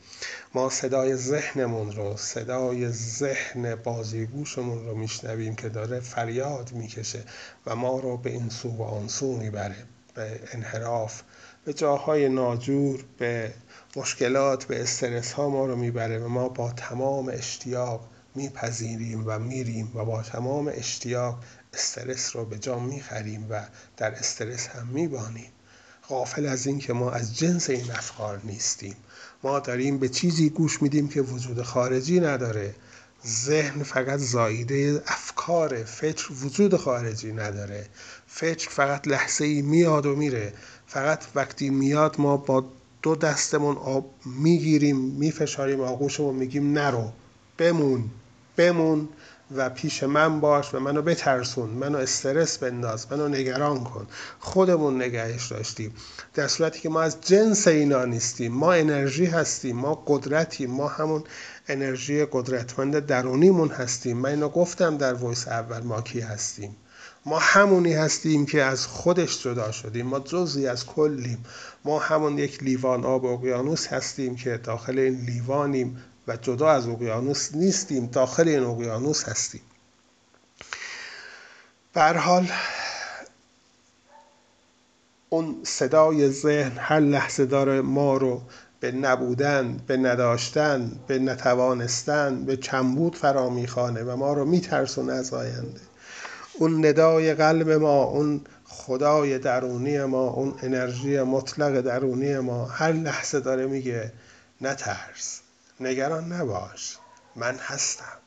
ما 0.54 0.70
صدای 0.70 1.16
ذهنمون 1.16 1.92
رو 1.92 2.16
صدای 2.16 2.88
ذهن 2.90 3.74
بازیگوشمون 3.74 4.86
رو 4.86 4.94
میشنویم 4.94 5.54
که 5.54 5.68
داره 5.68 6.00
فریاد 6.00 6.72
می‌کشه 6.72 7.22
و 7.66 7.76
ما 7.76 7.98
رو 7.98 8.16
به 8.16 8.30
این 8.30 8.48
سو 8.48 8.68
و 8.68 8.82
آن 8.82 9.08
سو 9.08 9.36
می‌بره. 9.36 9.76
به 10.14 10.40
انحراف 10.52 11.22
به 11.64 11.72
جاهای 11.72 12.28
ناجور 12.28 13.04
به 13.18 13.52
مشکلات 13.96 14.64
به 14.64 14.82
استرس 14.82 15.32
ها 15.32 15.48
ما 15.48 15.66
رو 15.66 15.76
می‌بره 15.76 16.18
و 16.18 16.28
ما 16.28 16.48
با 16.48 16.72
تمام 16.72 17.28
اشتیاق 17.28 18.08
میپذیریم 18.34 19.22
و 19.26 19.38
میریم 19.38 19.92
و 19.94 20.04
با 20.04 20.22
تمام 20.22 20.72
اشتیاق 20.74 21.38
استرس 21.74 22.36
رو 22.36 22.44
به 22.44 22.58
جا 22.58 22.78
می‌خریم 22.78 23.46
و 23.50 23.62
در 23.96 24.14
استرس 24.14 24.68
هم 24.68 24.86
میبانیم. 24.86 25.52
غافل 26.08 26.46
از 26.46 26.66
این 26.66 26.78
که 26.78 26.92
ما 26.92 27.10
از 27.10 27.38
جنس 27.38 27.70
این 27.70 27.90
افکار 27.90 28.40
نیستیم. 28.44 28.96
ما 29.42 29.60
داریم 29.60 29.98
به 29.98 30.08
چیزی 30.08 30.50
گوش 30.50 30.82
میدیم 30.82 31.08
که 31.08 31.22
وجود 31.22 31.62
خارجی 31.62 32.20
نداره. 32.20 32.74
ذهن 33.26 33.82
فقط 33.82 34.18
زایده 34.18 35.02
افکار 35.06 35.84
فکر 35.84 36.32
وجود 36.32 36.76
خارجی 36.76 37.32
نداره. 37.32 37.86
فکر 38.26 38.70
فقط 38.70 39.08
لحظه 39.08 39.44
ای 39.44 39.62
میاد 39.62 40.06
و 40.06 40.16
میره. 40.16 40.52
فقط 40.86 41.24
وقتی 41.34 41.70
میاد 41.70 42.14
ما 42.18 42.36
با 42.36 42.64
دو 43.02 43.16
دستمون 43.16 43.76
آب 43.76 44.10
می‌گیریم 44.24 44.96
میفشاریم 44.96 45.80
آغوشمون 45.80 46.34
میگیم 46.34 46.72
نرو 46.72 47.12
بمون 47.58 48.10
بمون 48.56 49.08
و 49.56 49.70
پیش 49.70 50.02
من 50.02 50.40
باش 50.40 50.74
و 50.74 50.78
منو 50.80 51.02
بترسون 51.02 51.70
منو 51.70 51.98
استرس 51.98 52.58
بنداز 52.58 53.12
منو 53.12 53.28
نگران 53.28 53.84
کن. 53.84 54.06
خودمون 54.38 55.02
نگهش 55.02 55.52
داشتیم. 55.52 55.94
در 56.34 56.48
صورتی 56.48 56.80
که 56.80 56.88
ما 56.88 57.02
از 57.02 57.20
جنس 57.20 57.68
اینا 57.68 58.04
نیستیم. 58.04 58.52
ما 58.52 58.72
انرژی 58.72 59.26
هستیم 59.26 59.76
ما 59.76 60.02
قدرتیم 60.06 60.70
ما 60.70 60.88
همون 60.88 61.24
انرژی 61.68 62.26
قدرتمند 62.32 63.06
درونیمون 63.06 63.68
هستیم. 63.68 64.16
من 64.16 64.30
اینو 64.30 64.48
گفتم 64.48 64.96
در 64.96 65.14
ویس 65.14 65.48
اول 65.48 65.80
ما 65.80 66.02
کی 66.02 66.20
هستیم. 66.20 66.76
ما 67.26 67.38
همونی 67.38 67.92
هستیم 67.92 68.46
که 68.46 68.62
از 68.62 68.86
خودش 68.86 69.42
جدا 69.42 69.72
شدیم 69.72 70.06
ما 70.06 70.20
جزی 70.20 70.66
از 70.66 70.86
کلیم. 70.86 71.44
ما 71.84 71.98
همون 71.98 72.38
یک 72.38 72.62
لیوان 72.62 73.04
آب 73.04 73.24
اقیانوس 73.24 73.86
هستیم 73.86 74.36
که 74.36 74.56
داخل 74.56 74.98
این 74.98 75.20
لیوانیم 75.20 76.04
و 76.28 76.36
جدا 76.36 76.70
از 76.70 76.88
اقیانوس 76.88 77.54
نیستیم 77.54 78.06
داخل 78.06 78.48
این 78.48 78.62
اقیانوس 78.62 79.24
هستیم. 79.24 79.60
حال 81.96 82.50
اون 85.28 85.56
صدای 85.64 86.30
ذهن 86.30 86.72
هر 86.78 87.00
لحظه 87.00 87.46
داره 87.46 87.80
ما 87.80 88.16
رو 88.16 88.42
به 88.80 88.92
نبودن 88.92 89.80
به 89.86 89.96
نداشتن 89.96 91.00
به 91.06 91.18
نتوانستن 91.18 92.44
به 92.44 92.56
کمبود 92.56 93.16
فرا 93.16 93.50
می‌خوانه 93.50 94.02
و 94.02 94.16
ما 94.16 94.32
رو 94.32 94.44
میترسونه 94.44 95.12
از 95.12 95.34
آینده. 95.34 95.80
اون 96.60 96.86
ندای 96.86 97.34
قلب 97.34 97.70
ما 97.70 98.02
اون 98.02 98.40
خدای 98.64 99.38
درونی 99.38 100.04
ما 100.04 100.28
اون 100.28 100.54
انرژی 100.62 101.22
مطلق 101.22 101.80
درونی 101.80 102.38
ما. 102.38 102.66
هر 102.66 102.92
لحظه 102.92 103.40
داره 103.40 103.66
میگه 103.66 104.12
نترس 104.60 105.40
نگران 105.80 106.32
نباش. 106.32 106.96
من 107.36 107.54
هستم. 107.54 108.18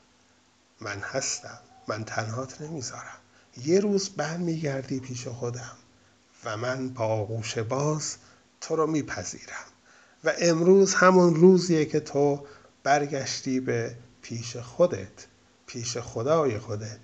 من 0.80 0.98
هستم. 1.00 1.58
من 1.88 2.04
تنهات 2.04 2.60
نمی‌ذارم. 2.60 3.18
یه 3.64 3.80
روز 3.80 4.08
برمیگردی 4.08 5.00
پیش 5.00 5.28
خودم 5.28 5.76
و 6.44 6.56
من 6.56 6.88
با 6.88 7.04
آغوش 7.04 7.58
باز 7.58 8.16
تو 8.60 8.76
رو 8.76 8.86
میپذیرم. 8.86 9.66
و 10.24 10.32
امروز 10.40 10.94
همون 10.94 11.34
روزیه 11.34 11.84
که 11.84 12.00
تو 12.00 12.46
برگشتی 12.82 13.60
به 13.60 13.94
پیش 14.22 14.56
خودت 14.56 15.26
پیش 15.66 15.98
خدای 15.98 16.58
خودت. 16.58 16.98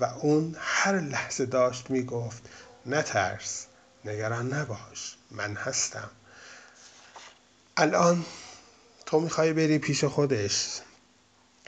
و 0.00 0.04
اون 0.04 0.56
هر 0.58 1.00
لحظه 1.00 1.46
داشت 1.46 1.90
می‌گفت 1.90 2.48
نترس 2.86 3.66
نگران 4.04 4.52
نباش 4.54 5.16
من 5.30 5.54
هستم. 5.54 6.10
الان 7.76 8.24
تو 9.06 9.20
می‌خوای 9.20 9.52
بری 9.52 9.78
پیش 9.78 10.04
خودش 10.04 10.80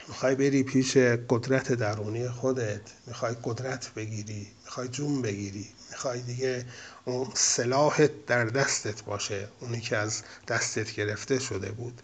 می‌خوای 0.07 0.35
بری 0.35 0.63
پیش 0.63 0.97
قدرت 0.97 1.71
درونی 1.71 2.29
خودت 2.29 2.81
می‌خوای 3.07 3.35
قدرت 3.43 3.93
بگیری 3.93 4.47
می‌خوای 4.63 4.87
جون 4.87 5.21
بگیری 5.21 5.69
می‌خوای 5.91 6.21
دیگه 6.21 6.65
اون 7.05 7.31
سلاحت 7.33 8.25
در 8.25 8.45
دستت 8.45 9.03
باشه 9.03 9.47
اونی 9.59 9.81
که 9.81 9.97
از 9.97 10.21
دستت 10.47 10.91
گرفته 10.91 11.39
شده 11.39 11.71
بود. 11.71 12.01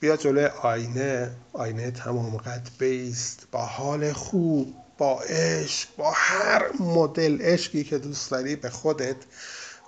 بیا 0.00 0.16
جلوی 0.16 0.44
آینه 0.46 1.36
آینه 1.52 1.90
تمام 1.90 2.36
قد 2.36 2.68
بیست 2.78 3.46
با 3.52 3.66
حال 3.66 4.12
خوب. 4.12 4.74
با 4.98 5.20
عشق 5.20 5.88
با 5.96 6.12
هر 6.16 6.72
مدل 6.80 7.42
عشقی 7.42 7.84
که 7.84 7.98
دوست 7.98 8.30
داری 8.30 8.56
به 8.56 8.70
خودت 8.70 9.16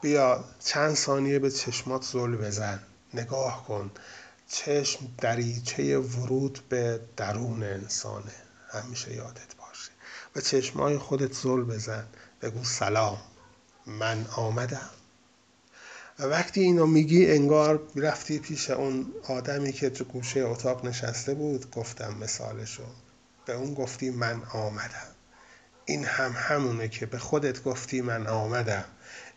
بیا 0.02 0.44
چند 0.64 0.94
ثانیه 0.94 1.38
به 1.38 1.50
چشمات 1.50 2.04
زل 2.04 2.36
بزن. 2.36 2.80
نگاه 3.14 3.64
کن. 3.68 3.90
چشم 4.48 4.98
دریچه 5.18 5.98
ورود 5.98 6.60
به 6.68 7.00
درون 7.16 7.62
انسانه. 7.62 8.32
همیشه 8.68 9.14
یادت 9.14 9.54
باشه. 9.58 9.90
و 10.36 10.40
چشمای 10.40 10.98
خودت 10.98 11.32
زل 11.32 11.62
بزن. 11.62 12.06
بگو 12.42 12.64
سلام. 12.64 13.18
من 13.86 14.26
آمدم. 14.36 14.90
و 16.18 16.24
وقتی 16.24 16.60
اینو 16.60 16.86
میگی 16.86 17.30
انگار 17.32 17.82
رفتی 17.96 18.38
پیش 18.38 18.70
اون 18.70 19.06
آدمی 19.28 19.72
که 19.72 19.90
تو 19.90 20.04
گوشه 20.04 20.40
اتاق 20.40 20.86
نشسته 20.86 21.34
بود 21.34 21.70
گفتم 21.70 22.14
مثالشو. 22.20 22.84
به 23.46 23.54
اون 23.54 23.74
گفتی 23.74 24.10
من 24.10 24.42
آمدم. 24.52 25.08
این 25.84 26.04
هم 26.04 26.32
همونه 26.36 26.88
که 26.88 27.06
به 27.06 27.18
خودت 27.18 27.62
گفتی 27.62 28.00
من 28.00 28.26
آمدم. 28.26 28.84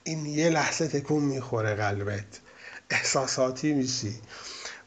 این 0.04 0.26
یه 0.26 0.50
لحظه 0.50 0.88
تکون 0.88 1.24
می‌خوره 1.24 1.76
قلبت. 1.76 2.40
احساساتی 2.90 3.74
میشی. 3.74 4.22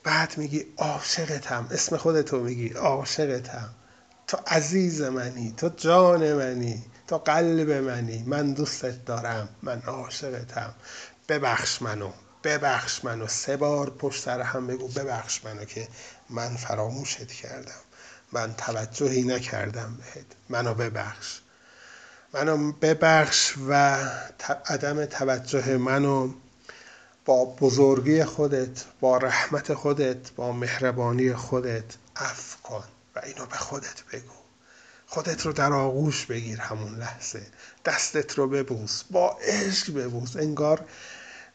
بعد 0.05 0.39
میگی 0.39 0.67
عاشقتم. 0.77 1.69
اسم 1.71 1.97
خودتو 1.97 2.41
میگی 2.41 2.69
عاشقتم. 2.69 3.75
تو 4.27 4.39
عزیز 4.47 5.03
منی 5.03 5.55
تو 5.57 5.69
جان 5.69 6.33
منی 6.33 6.85
تو 7.07 7.19
قلب 7.19 7.71
منی. 7.71 8.25
من 8.27 8.53
دوستت 8.53 9.05
دارم. 9.05 9.49
من 9.63 9.83
عاشقتم. 9.83 10.75
ببخش 11.29 11.83
منو. 11.83 12.13
ببخش 12.45 13.05
منو. 13.05 13.27
سه 13.27 13.57
بار 13.57 13.91
پشت 13.91 14.23
سر 14.23 14.41
هم 14.41 14.67
بگو 14.67 14.89
ببخش 14.89 15.45
منو 15.45 15.65
که 15.65 15.89
من 16.31 16.57
فراموشت 16.57 17.33
کردم. 17.33 17.81
من 18.33 18.55
توجهی 18.55 19.23
نکردم 19.23 19.99
بهت. 19.99 20.27
منو 20.49 20.75
ببخش. 20.75 21.41
منو 22.35 22.73
ببخش 22.73 23.55
و 23.69 23.99
عدم 24.67 25.05
توجه 25.05 25.77
منو 25.77 26.33
با 27.25 27.45
بزرگی 27.45 28.25
خودت 28.25 28.85
با 29.01 29.17
رحمت 29.17 29.75
خودت 29.75 30.33
با 30.37 30.53
مهربانی 30.53 31.35
خودت 31.35 31.85
عفو 32.17 32.59
کن 32.63 32.85
و 33.17 33.21
اینو 33.25 33.47
به 33.47 33.57
خودت 33.57 34.05
بگو. 34.13 34.33
خودت 35.07 35.47
رو 35.47 35.53
در 35.53 35.73
آغوش 35.73 36.27
بگیر 36.27 36.61
همون 36.61 36.99
لحظه. 36.99 37.47
دستت 37.85 38.39
رو 38.39 38.49
ببوس. 38.49 39.03
با 39.11 39.39
عشق 39.43 39.95
ببوس. 39.95 40.37
انگار 40.37 40.85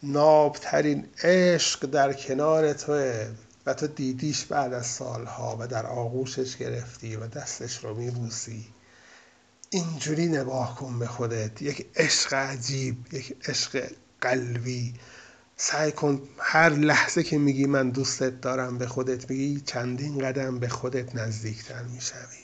نابترین 0.03 1.09
عشق 1.23 1.85
در 1.85 2.13
کنار 2.13 2.73
توه. 2.73 3.27
و 3.67 3.73
تو 3.73 3.87
دیدیش 3.87 4.45
بعد 4.45 4.73
از 4.73 4.87
سالها 4.87 5.57
و 5.59 5.67
در 5.67 5.85
آغوشش 5.85 6.57
گرفتی 6.57 7.15
و 7.15 7.27
دستش 7.27 7.83
رو 7.83 7.95
میبوسی. 7.95 8.65
اینجوری 9.69 10.27
نگاه 10.27 10.75
کن 10.75 10.99
به 10.99 11.07
خودت. 11.07 11.61
یک 11.61 11.87
عشق 11.95 12.33
عجیب 12.33 13.13
یک 13.13 13.37
عشق 13.49 13.91
قلبی. 14.21 14.93
سعی 15.57 15.91
کن 15.91 16.21
هر 16.39 16.69
لحظه 16.69 17.23
که 17.23 17.37
میگی 17.37 17.65
من 17.65 17.89
دوستت 17.89 18.41
دارم 18.41 18.77
به 18.77 18.87
خودت 18.87 19.29
میگی 19.29 19.61
چندین 19.61 20.19
قدم 20.19 20.59
به 20.59 20.67
خودت 20.67 21.15
نزدیکتر 21.15 21.83
می‌شوی. 21.83 22.43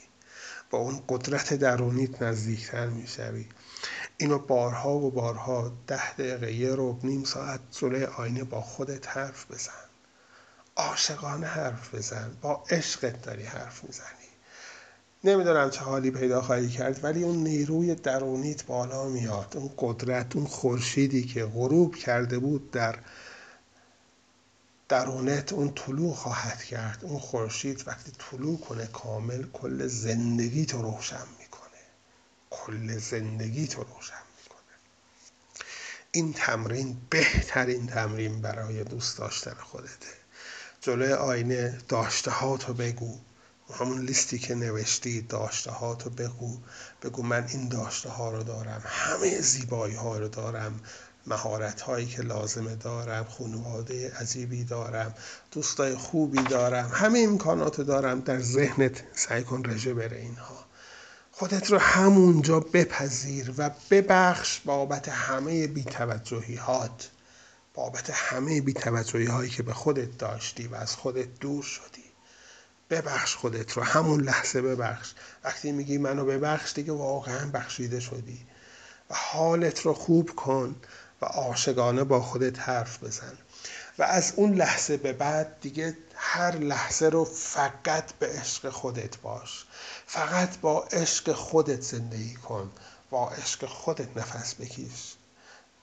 با 0.70 0.78
اون 0.78 1.02
قدرت 1.08 1.54
درونیت 1.54 2.22
نزدیکتر 2.22 2.86
می‌شوی. 2.86 3.46
اینو 4.16 4.38
بارها 4.38 4.94
و 4.94 5.10
بارها 5.10 5.72
ده 5.86 6.12
دقیقه 6.12 6.52
یه 6.52 6.74
رو 6.74 6.98
نیم 7.02 7.24
ساعت 7.24 7.60
جلوی 7.70 8.04
آینه 8.04 8.44
با 8.44 8.60
خودت 8.60 9.08
حرف 9.08 9.50
بزن. 9.50 9.93
عاشقانه 10.76 11.46
حرف 11.46 11.94
بزن 11.94 12.36
با 12.42 12.64
عشقت 12.70 13.22
داری 13.22 13.42
حرف 13.42 13.84
می‌زنی. 13.84 14.08
نمی‌دونم 15.24 15.70
چه 15.70 15.80
حالی 15.80 16.10
پیدا 16.10 16.42
خواهی 16.42 16.68
کرد 16.68 17.04
ولی 17.04 17.22
اون 17.22 17.36
نیروی 17.36 17.94
درونیت 17.94 18.64
بالا 18.66 19.08
میاد. 19.08 19.56
اون 19.56 19.70
قدرت 19.78 20.36
اون 20.36 20.46
خورشیدی 20.46 21.24
که 21.24 21.44
غروب 21.44 21.96
کرده 21.96 22.38
بود 22.38 22.70
در 22.70 22.98
درونت 24.88 25.52
اون 25.52 25.74
طلوع 25.74 26.14
خواهد 26.14 26.62
کرد. 26.62 27.04
اون 27.04 27.18
خورشید 27.18 27.88
وقتی 27.88 28.12
طلوع 28.18 28.60
کنه 28.60 28.86
کامل 28.86 29.44
کل 29.52 29.86
زندگی 29.86 30.66
تو 30.66 30.82
روشن 30.82 31.26
می‌کنه. 31.38 31.80
کل 32.50 32.98
زندگی 32.98 33.66
تو 33.66 33.82
روشن 33.82 34.22
می‌کنه. 34.38 34.74
این 36.12 36.32
تمرین 36.32 36.96
بهترین 37.10 37.86
تمرین 37.86 38.40
برای 38.40 38.84
دوست 38.84 39.18
داشتن 39.18 39.54
خودته. 39.54 40.23
جلوی 40.84 41.12
آینه 41.12 41.78
داشته 41.88 42.30
ها 42.30 42.56
تو 42.56 42.74
بگو. 42.74 43.18
همون 43.74 44.00
لیستی 44.00 44.38
که 44.38 44.54
نوشتی 44.54 45.20
داشته 45.20 45.70
ها 45.70 45.94
تو 45.94 46.10
بگو. 46.10 46.58
بگو 47.02 47.22
من 47.22 47.46
این 47.48 47.68
داشته 47.68 48.10
ها 48.10 48.30
رو 48.30 48.42
دارم. 48.42 48.82
همه 48.86 49.40
زیبایی 49.40 49.94
ها 49.94 50.18
رو 50.18 50.28
دارم. 50.28 50.80
مهارت 51.26 51.80
هایی 51.80 52.06
که 52.06 52.22
لازمه 52.22 52.74
دارم. 52.74 53.24
خانواده 53.24 54.12
عجیبی 54.20 54.64
دارم. 54.64 55.14
دوستای 55.52 55.94
خوبی 55.94 56.42
دارم. 56.42 56.90
همه 56.92 57.18
امکانات 57.18 57.80
دارم 57.80 58.20
در 58.20 58.40
ذهنت 58.40 59.02
سعی 59.14 59.42
کن 59.42 59.62
رژه 59.64 59.94
بره 59.94 60.16
اینها. 60.16 60.64
خودت 61.32 61.70
رو 61.70 61.78
همونجا 61.78 62.60
بپذیر 62.60 63.54
و 63.58 63.70
ببخش 63.90 64.60
بابت 64.64 65.08
همه 65.08 65.66
بیتوجهی 65.66 66.56
هات 66.56 67.10
بابت 67.74 68.10
همه 68.10 68.60
بیتوجهی 68.60 69.26
هایی 69.26 69.50
که 69.50 69.62
به 69.62 69.72
خودت 69.72 70.18
داشتی 70.18 70.66
و 70.66 70.74
از 70.74 70.96
خودت 70.96 71.38
دور 71.40 71.62
شدی. 71.62 72.04
ببخش 72.90 73.34
خودت 73.34 73.72
رو 73.72 73.82
همون 73.82 74.20
لحظه 74.20 74.62
ببخش. 74.62 75.12
وقتی 75.44 75.72
میگی 75.72 75.98
منو 75.98 76.24
ببخش 76.24 76.72
دیگه 76.72 76.92
واقعا 76.92 77.50
بخشیده 77.50 78.00
شدی. 78.00 78.46
و 79.10 79.14
حالت 79.14 79.80
رو 79.80 79.94
خوب 79.94 80.30
کن 80.30 80.76
و 81.22 81.24
عاشقانه 81.24 82.04
با 82.04 82.20
خودت 82.20 82.58
حرف 82.58 83.04
بزن. 83.04 83.38
و 83.98 84.02
از 84.02 84.32
اون 84.36 84.54
لحظه 84.54 84.96
به 84.96 85.12
بعد 85.12 85.60
دیگه 85.60 85.96
هر 86.14 86.56
لحظه 86.56 87.08
رو 87.08 87.24
فقط 87.24 88.12
به 88.12 88.26
عشق 88.26 88.70
خودت 88.70 89.18
باش. 89.18 89.64
فقط 90.06 90.58
با 90.58 90.82
عشق 90.82 91.32
خودت 91.32 91.80
زندگی 91.80 92.34
کن. 92.34 92.70
با 93.10 93.30
عشق 93.30 93.66
خودت 93.66 94.16
نفس 94.16 94.54
بکش. 94.54 95.14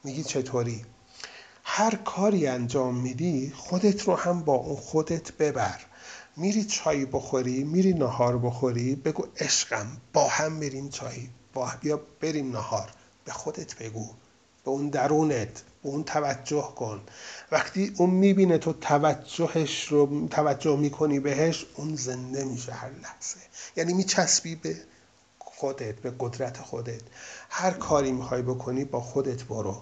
میگی 0.04 0.24
چطوری؟ 0.24 0.86
هر 1.64 1.96
کاری 1.96 2.48
انجام 2.48 2.96
میدی 2.96 3.54
خودت 3.56 4.02
رو 4.02 4.16
هم 4.16 4.44
با 4.44 4.54
اون 4.54 4.76
خودت 4.76 5.32
ببر. 5.32 5.80
میری 6.38 6.64
چای 6.64 7.06
بخوری 7.06 7.64
میری 7.64 7.94
نهار 7.94 8.38
بخوری 8.38 8.96
بگو 8.96 9.28
عشقم 9.38 9.88
با 10.14 10.28
هم 10.28 10.60
بریم 10.60 10.90
چای 10.90 11.30
با 11.54 11.72
بیا 11.82 12.02
بریم 12.22 12.52
نهار. 12.52 12.90
به 13.26 13.32
خودت 13.32 13.76
بگو 13.76 14.10
به 14.64 14.72
اون 14.72 14.90
درونت 14.90 15.64
به 15.84 15.90
اون 15.90 16.04
توجه 16.04 16.74
کن. 16.76 17.02
وقتی 17.52 17.94
اون 17.98 18.10
می‌بینه 18.10 18.58
تو 18.58 18.74
توجهش 18.74 19.88
رو 19.88 20.28
توجه 20.28 20.78
می‌کنی 20.78 21.20
بهش 21.20 21.66
اون 21.76 21.96
زنده 21.96 22.44
میشه 22.44 22.72
هر 22.72 22.90
لحظه. 22.90 23.38
یعنی 23.76 23.94
میچسبی 23.94 24.56
به 24.56 24.76
خودت 25.40 25.96
به 25.96 26.14
قدرت 26.20 26.58
خودت. 26.58 27.02
هر 27.50 27.72
کاری 27.72 28.12
می‌خوای 28.12 28.42
بکنی 28.42 28.86
با 28.86 29.02
خودت 29.02 29.44
برو. 29.44 29.82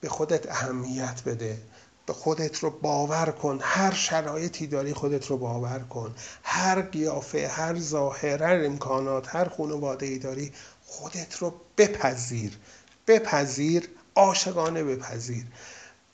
به 0.00 0.08
خودت 0.08 0.50
اهمیت 0.50 1.22
بده. 1.26 1.58
به 2.06 2.12
خودت 2.12 2.58
رو 2.58 2.70
باور 2.70 3.30
کن. 3.30 3.58
هر 3.62 3.92
شرایطی 3.94 4.66
داری 4.66 4.94
خودت 4.94 5.26
رو 5.26 5.36
باور 5.38 5.78
کن. 5.78 6.14
هر 6.42 6.82
قیافه 6.82 7.48
هر 7.48 7.78
ظاهر 7.78 8.42
هر 8.42 8.64
امکانات 8.64 9.34
هر 9.36 9.48
خانواده 9.48 10.06
ای 10.06 10.18
داری 10.18 10.52
خودت 10.84 11.36
رو 11.36 11.54
بپذیر. 11.78 12.58
بپذیر 13.06 13.88
عاشقانه 14.14 14.84
بپذیر. 14.84 15.46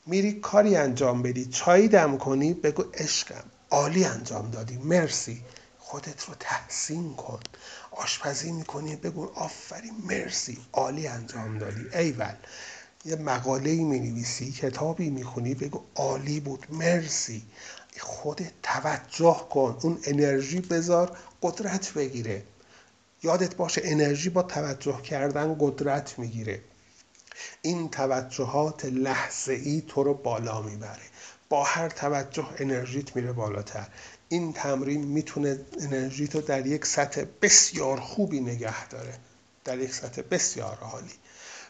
میری 0.06 0.32
کاری 0.40 0.76
انجام 0.76 1.22
بدی. 1.22 1.44
چایی 1.44 1.88
دم 1.88 2.18
کنی 2.18 2.54
بگو 2.54 2.82
عشقم. 2.94 3.44
عالی 3.70 4.04
انجام 4.04 4.50
دادی. 4.50 4.76
مرسی. 4.76 5.44
خودت 5.78 6.24
رو 6.24 6.34
تحسین 6.40 7.14
کن. 7.14 7.40
آشپزی 7.90 8.52
می‌کنی 8.52 8.96
بگو 8.96 9.32
آفرین 9.34 9.94
مرسی. 10.08 10.58
عالی 10.72 11.06
انجام 11.06 11.58
دادی. 11.58 11.96
ایول. 11.96 12.34
یه 13.04 13.16
مقاله 13.16 13.70
ای 13.70 13.84
می 13.84 14.00
نویسی 14.00 14.52
کتابی 14.52 15.10
می‌خونی 15.10 15.54
بگو 15.54 15.80
عالی 15.94 16.40
بود 16.40 16.66
مرسی. 16.70 17.42
خودت 18.00 18.52
توجه 18.62 19.46
کن 19.50 19.78
اون 19.82 19.98
انرژی 20.04 20.60
بذار 20.60 21.18
قدرت 21.42 21.92
بگیره. 21.92 22.42
یادت 23.22 23.54
باشه 23.54 23.80
انرژی 23.84 24.28
با 24.28 24.42
توجه 24.42 25.02
کردن 25.02 25.56
قدرت 25.60 26.18
می‌گیره. 26.18 26.60
این 27.62 27.88
توجهات 27.88 28.84
لحظه 28.84 29.52
ای 29.52 29.82
تو 29.88 30.02
رو 30.02 30.14
بالا 30.14 30.62
می‌بره. 30.62 31.02
با 31.48 31.64
هر 31.64 31.88
توجه 31.88 32.48
انرژیت 32.58 33.16
میره 33.16 33.32
بالاتر. 33.32 33.86
این 34.28 34.52
تمرین 34.52 35.04
می‌تونه 35.04 35.58
انرژی 35.80 36.28
تو 36.28 36.40
در 36.40 36.66
یک 36.66 36.86
سطح 36.86 37.24
بسیار 37.42 38.00
خوبی 38.00 38.40
نگه 38.40 38.88
داره. 38.88 39.14
در 39.64 39.78
یک 39.78 39.94
سطح 39.94 40.22
بسیار 40.30 40.78
عالی. 40.80 41.12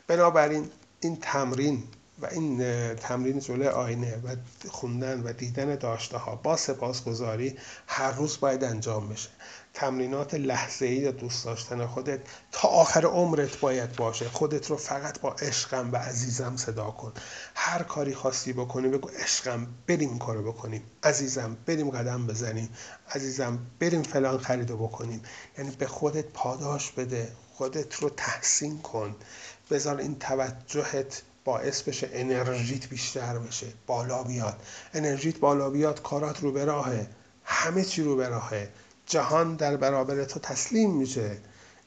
بنابراین 0.06 0.70
این 1.02 1.18
تمرین 1.22 1.82
و 2.22 2.26
این 2.26 2.58
تمرین 2.94 3.38
جلوی 3.38 3.68
آینه 3.68 4.16
و 4.16 4.36
خوندن 4.68 5.22
و 5.22 5.32
دیدن 5.32 5.74
داشته 5.76 6.18
ها 6.18 6.36
با 6.36 6.56
سپاسگزاری 6.56 7.58
هر 7.86 8.12
روز 8.12 8.40
باید 8.40 8.64
انجام 8.64 9.08
بشه. 9.08 9.28
تمرینات 9.74 10.34
لحظه 10.34 10.86
ای 10.86 11.12
دوست 11.12 11.44
داشتن 11.44 11.86
خودت 11.86 12.20
تا 12.52 12.68
آخر 12.68 13.06
عمرت 13.06 13.60
باید 13.60 13.96
باشه. 13.96 14.28
خودت 14.28 14.70
رو 14.70 14.76
فقط 14.76 15.20
با 15.20 15.32
عشقم 15.32 15.92
و 15.92 15.96
عزیزم 15.96 16.56
صدا 16.56 16.90
کن. 16.90 17.12
هر 17.54 17.82
کاری 17.82 18.14
خواستی 18.14 18.52
بکنی 18.52 18.88
بگو 18.88 19.08
عشقم 19.08 19.66
بریم 19.86 20.18
کارو 20.18 20.52
بکنیم. 20.52 20.82
عزیزم 21.02 21.56
بریم 21.66 21.90
قدم 21.90 22.26
بزنیم. 22.26 22.68
عزیزم 23.10 23.58
بریم 23.80 24.02
فلان 24.02 24.38
خریدو 24.38 24.76
بکنیم. 24.76 25.22
یعنی 25.58 25.70
به 25.70 25.86
خودت 25.86 26.24
پاداش 26.24 26.90
بده. 26.92 27.32
خودت 27.54 27.94
رو 27.94 28.10
تحسین 28.10 28.78
کن. 28.78 29.16
بذار 29.72 29.98
این 29.98 30.18
توجهت 30.18 31.22
باعث 31.44 31.82
بشه 31.82 32.08
انرژیت 32.12 32.88
بیشتر 32.88 33.38
بشه 33.38 33.66
بالا 33.86 34.22
بیاد. 34.22 34.62
انرژیت 34.94 35.38
بالا 35.38 35.70
بیاد 35.70 36.02
کارات 36.02 36.40
رو 36.40 36.52
به 36.52 36.64
راهه. 36.64 37.06
همه 37.44 37.84
چی 37.84 38.02
رو 38.02 38.16
به 38.16 38.28
راهه. 38.28 38.68
جهان 39.06 39.56
در 39.56 39.76
برابر 39.76 40.24
تو 40.24 40.40
تسلیم 40.40 40.90
میشه. 40.90 41.38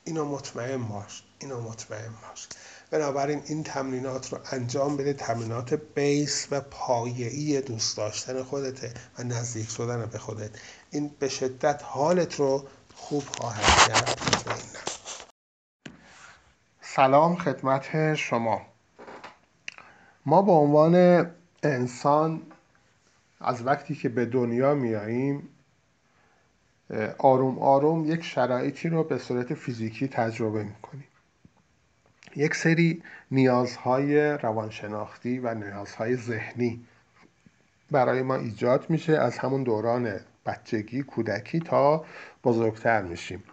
اینو 0.04 0.26
مطمئن 0.26 0.84
باش. 0.84 1.24
اینو 1.40 1.62
مطمئن 1.62 2.14
باش. 2.30 2.48
بنابراین 2.92 3.42
این 3.46 3.64
تمرینات 3.64 4.34
رو 4.34 4.40
انجام 4.52 4.98
بده. 4.98 5.14
تمرینات 5.14 5.74
بیس 5.74 6.48
و 6.52 6.62
پایه‌ای 6.62 7.62
دوست 7.62 7.98
داشتن 7.98 8.44
خودته 8.44 8.94
و 9.20 9.24
نزدیک 9.24 9.70
شدن 9.70 10.06
به 10.06 10.18
خودت. 10.18 10.52
این 10.92 11.12
به 11.20 11.30
شدت 11.30 11.82
حالت 11.84 12.36
رو 12.36 12.66
خوب 12.96 13.24
خواهد 13.38 13.88
کرد. 13.88 15.05
سلام 16.96 17.36
خدمت 17.36 18.16
شما. 18.16 18.62
ما 20.26 20.42
به 20.42 20.52
عنوان 20.52 21.26
انسان 21.64 22.42
از 23.42 23.66
وقتی 23.66 23.96
که 23.96 24.10
به 24.10 24.26
دنیا 24.26 24.76
میاییم 24.76 25.50
آروم 27.18 27.60
آروم 27.60 28.06
یک 28.06 28.24
شرایطی 28.24 28.90
رو 28.90 29.04
به 29.04 29.18
صورت 29.18 29.54
فیزیکی 29.54 30.08
تجربه 30.08 30.64
می‌کنیم. 30.64 31.08
یک 32.36 32.56
سری 32.56 33.04
نیازهای 33.32 34.30
روانشناختی 34.30 35.40
و 35.40 35.54
نیازهای 35.54 36.16
ذهنی 36.16 36.86
برای 37.92 38.22
ما 38.22 38.36
ایجاد 38.36 38.90
میشه 38.90 39.14
از 39.14 39.38
همون 39.38 39.64
دوران 39.64 40.20
بچگی 40.46 41.04
کودکی 41.04 41.60
تا 41.60 42.06
بزرگتر 42.44 43.02
میشیم. 43.02 43.44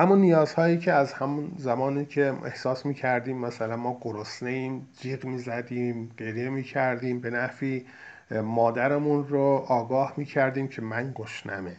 همون 0.00 0.18
نیازهایی 0.18 0.78
که 0.78 0.92
از 0.92 1.12
همون 1.12 1.52
زمانی 1.56 2.04
که 2.04 2.34
احساس 2.44 2.86
می‌کردیم 2.86 3.38
مثلا 3.38 3.76
ما 3.76 3.98
گرسنه 4.00 4.50
ایم 4.50 4.88
جیغ 5.00 5.24
می‌زدیم 5.24 6.10
گریه 6.16 6.50
می‌کردیم 6.50 7.20
به 7.20 7.30
نفی 7.30 7.86
مادرمون 8.30 9.28
رو 9.28 9.64
آگاه 9.68 10.14
می‌کردیم 10.16 10.68
که 10.68 10.82
من 10.82 11.12
گشنمه. 11.14 11.76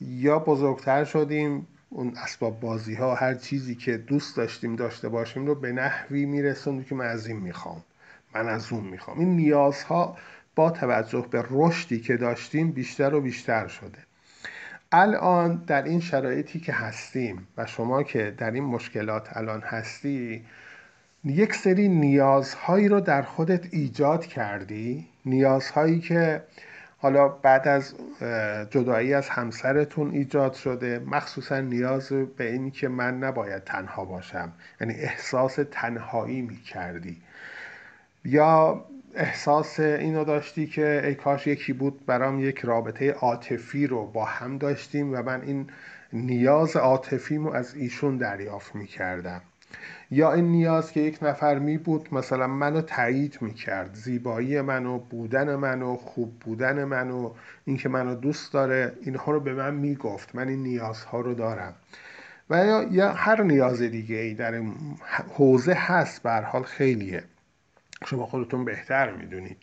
یا 0.00 0.38
بزرگتر 0.38 1.04
شدیم 1.04 1.66
اون 1.90 2.12
اسباب 2.16 2.60
بازی 2.60 2.94
ها 2.94 3.14
هر 3.14 3.34
چیزی 3.34 3.74
که 3.74 3.96
دوست 3.96 4.36
داشتیم 4.36 4.76
داشته 4.76 5.08
باشیم 5.08 5.46
رو 5.46 5.54
به 5.54 5.72
نحوی 5.72 6.26
میرسوندیم 6.26 6.84
که 6.84 6.94
من 6.94 7.06
از 7.06 7.26
این 7.26 7.36
می‌خوام. 7.36 7.82
من 8.34 8.48
از 8.48 8.72
اون 8.72 8.84
می‌خوام. 8.84 9.18
این 9.18 9.36
نیازها 9.36 10.16
با 10.54 10.70
توجه 10.70 11.26
به 11.30 11.44
رشدی 11.50 12.00
که 12.00 12.16
داشتیم 12.16 12.72
بیشتر 12.72 13.14
و 13.14 13.20
بیشتر 13.20 13.66
شده. 13.66 13.98
الان 14.92 15.64
در 15.66 15.82
این 15.82 16.00
شرایطی 16.00 16.60
که 16.60 16.72
هستیم 16.72 17.46
و 17.56 17.66
شما 17.66 18.02
که 18.02 18.34
در 18.38 18.50
این 18.50 18.64
مشکلات 18.64 19.36
الان 19.36 19.60
هستی 19.60 20.44
یک 21.24 21.54
سری 21.54 21.88
نیازهایی 21.88 22.88
رو 22.88 23.00
در 23.00 23.22
خودت 23.22 23.74
ایجاد 23.74 24.26
کردی. 24.26 25.06
نیازهایی 25.24 26.00
که 26.00 26.42
حالا 26.98 27.28
بعد 27.28 27.68
از 27.68 27.94
جدایی 28.70 29.14
از 29.14 29.28
همسرتون 29.28 30.10
ایجاد 30.10 30.54
شده 30.54 30.98
مخصوصا 30.98 31.60
نیاز 31.60 32.08
به 32.12 32.52
این 32.52 32.70
که 32.70 32.88
من 32.88 33.18
نباید 33.18 33.64
تنها 33.64 34.04
باشم. 34.04 34.52
یعنی 34.80 34.94
احساس 34.94 35.58
تنهایی 35.70 36.42
می 36.42 36.56
کردی 36.56 37.22
یا 38.24 38.84
احساس 39.16 39.80
اینو 39.80 40.24
داشتی 40.24 40.66
که 40.66 41.02
ای 41.04 41.14
کاش 41.14 41.46
یکی 41.46 41.72
بود 41.72 42.06
برام 42.06 42.40
یک 42.40 42.58
رابطه 42.58 43.10
عاطفی 43.10 43.86
رو 43.86 44.06
با 44.06 44.24
هم 44.24 44.58
داشتیم 44.58 45.12
و 45.12 45.22
من 45.22 45.42
این 45.42 45.66
نیاز 46.12 46.76
عاطفیمو 46.76 47.50
از 47.50 47.74
ایشون 47.74 48.16
دریافت 48.16 48.74
می 48.74 48.86
کردم 48.86 49.40
یا 50.10 50.32
این 50.32 50.44
نیاز 50.44 50.92
که 50.92 51.00
یک 51.00 51.18
نفر 51.22 51.58
می 51.58 51.78
بود 51.78 52.14
مثلا 52.14 52.46
منو 52.46 52.80
تایید 52.80 53.38
می 53.40 53.54
کرد 53.54 53.94
زیبایی 53.94 54.60
منو 54.60 54.98
بودن 54.98 55.54
منو 55.54 55.96
خوب 55.96 56.38
بودن 56.40 56.84
منو 56.84 57.30
اینکه 57.64 57.88
منو 57.88 58.14
دوست 58.14 58.52
داره 58.52 58.92
اینها 59.02 59.32
رو 59.32 59.40
به 59.40 59.54
من 59.54 59.74
می 59.74 59.94
گفت 59.94 60.34
من 60.34 60.48
این 60.48 60.62
نیازها 60.62 61.20
رو 61.20 61.34
دارم. 61.34 61.74
و 62.50 62.66
یا, 62.66 62.82
یا 62.90 63.12
هر 63.12 63.42
نیاز 63.42 63.82
دیگه 63.82 64.16
ای 64.16 64.34
در 64.34 64.62
حوزه 65.34 65.74
هست 65.74 66.22
به 66.22 66.30
حال 66.30 66.62
خیلیه. 66.62 67.22
شما 68.04 68.26
خودتون 68.26 68.64
بهتر 68.64 69.10
می‌دونید. 69.10 69.56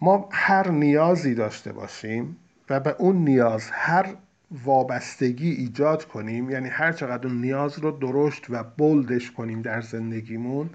ما 0.00 0.28
هر 0.32 0.70
نیازی 0.70 1.34
داشته 1.34 1.72
باشیم 1.72 2.36
و 2.70 2.80
به 2.80 2.96
اون 2.98 3.16
نیاز 3.16 3.70
هر 3.72 4.06
وابستگی 4.50 5.50
ایجاد 5.50 6.04
کنیم 6.04 6.50
یعنی 6.50 6.68
هر 6.68 6.92
چقدر 6.92 7.26
اون 7.26 7.40
نیاز 7.40 7.78
رو 7.78 7.90
درشت 7.90 8.46
و 8.50 8.64
بلدش 8.64 9.30
کنیم 9.30 9.62
در 9.62 9.80
زندگیمون 9.80 10.70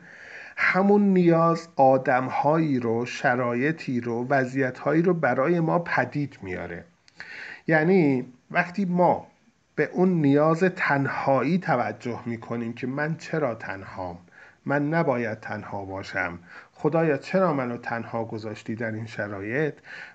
همون 0.57 1.01
نیاز 1.01 1.67
آدمهایی 1.75 2.79
رو 2.79 3.05
شرایطی 3.05 4.01
رو 4.01 4.27
وضعیتهایی 4.27 5.01
رو 5.01 5.13
برای 5.13 5.59
ما 5.59 5.79
پدید 5.79 6.37
میاره. 6.41 6.85
یعنی 7.67 8.25
وقتی 8.51 8.85
ما 8.85 9.27
به 9.75 9.89
اون 9.93 10.09
نیاز 10.09 10.63
تنهایی 10.63 11.57
توجه 11.57 12.19
می‌کنیم 12.25 12.73
که 12.73 12.87
من 12.87 13.17
چرا 13.17 13.55
تنهام؟ 13.55 14.17
من 14.69 14.89
نباید 14.89 15.39
تنها 15.39 15.85
باشم. 15.85 16.39
خدایا 16.73 17.17
چرا 17.17 17.53
منو 17.53 17.77
تنها 17.77 18.25
گذاشتی 18.25 18.75
در 18.75 18.91
این 18.91 19.05
شرایط؟ 19.05 19.73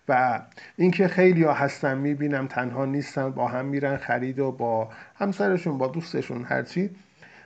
و 0.09 0.41
اینکه 0.77 1.09
خیلی 1.09 1.43
ها 1.43 1.53
هستن 1.53 1.99
می‌بینم 1.99 2.47
تنها 2.47 2.85
نیستن 2.85 3.31
با 3.31 3.49
هم 3.49 3.65
میرن 3.65 3.97
خرید 3.97 4.39
و 4.39 4.53
با 4.53 4.89
همسرشون 5.15 5.79
با 5.79 5.89
دوستشون 5.89 6.45
هرچی. 6.45 6.91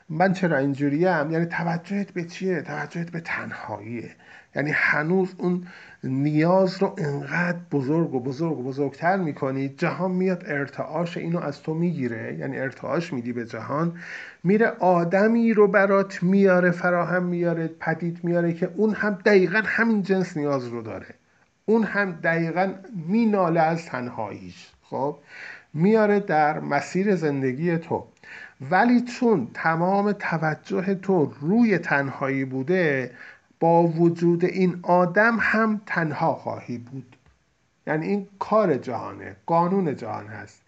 من 0.09 0.33
چرا 0.33 0.57
اینجوریم؟ 0.57 1.31
یعنی 1.31 1.47
توجهت 1.47 2.11
به 2.11 2.25
چیه؟ 2.25 2.63
توجهت 2.63 3.11
به 3.11 3.21
تنهاییه. 3.21 4.11
یعنی 4.59 4.71
هنوز 4.75 5.35
اون 5.39 5.67
نیاز 6.05 6.83
رو 6.83 6.95
انقدر 6.99 7.59
بزرگ 7.71 8.15
و 8.15 8.21
بزرگ 8.21 8.59
و 8.59 8.63
بزرگتر 8.63 9.17
می‌کنی 9.17 9.69
جهان 9.69 10.11
میاد 10.11 10.45
ارتعاش 10.47 11.17
اینو 11.17 11.39
از 11.39 11.63
تو 11.63 11.75
می‌گیره. 11.75 12.37
یعنی 12.39 12.59
ارتعاش 12.59 13.13
میدی 13.13 13.33
به 13.33 13.47
جهان. 13.47 13.99
میره 14.45 14.67
آدمی 14.67 15.55
رو 15.55 15.69
برات 15.69 16.23
میاره 16.23 16.71
فراهم 16.71 17.23
میاره 17.23 17.71
پدید 17.81 18.25
میاره 18.25 18.53
که 18.53 18.71
اون 18.77 18.95
هم 18.95 19.19
دقیقا 19.25 19.63
همین 19.65 20.03
جنس 20.03 20.37
نیاز 20.37 20.69
رو 20.69 20.83
داره. 20.83 21.15
اون 21.67 21.83
هم 21.83 22.13
دقیقا 22.13 22.75
میناله 23.09 23.61
از 23.61 23.87
تنهاییش. 23.87 24.71
خب؟ 24.83 25.19
میاره 25.75 26.21
در 26.21 26.61
مسیر 26.61 27.17
زندگی 27.17 27.79
تو. 27.79 28.05
ولی 28.71 29.01
چون 29.01 29.49
تمام 29.55 30.13
توجه 30.13 30.95
تو 30.95 31.33
روی 31.41 31.79
تنهایی 31.79 32.45
بوده 32.45 33.11
با 33.61 33.83
وجود 33.83 34.45
این 34.45 34.81
آدم 34.83 35.37
هم 35.41 35.81
تنها 35.87 36.35
خواهی 36.35 36.79
بود. 36.79 37.17
یعنی 37.87 38.07
این 38.07 38.29
کار 38.39 38.77
جهانه 38.77 39.37
قانون 39.47 39.97
جهان 39.97 40.27
هست. 40.27 40.63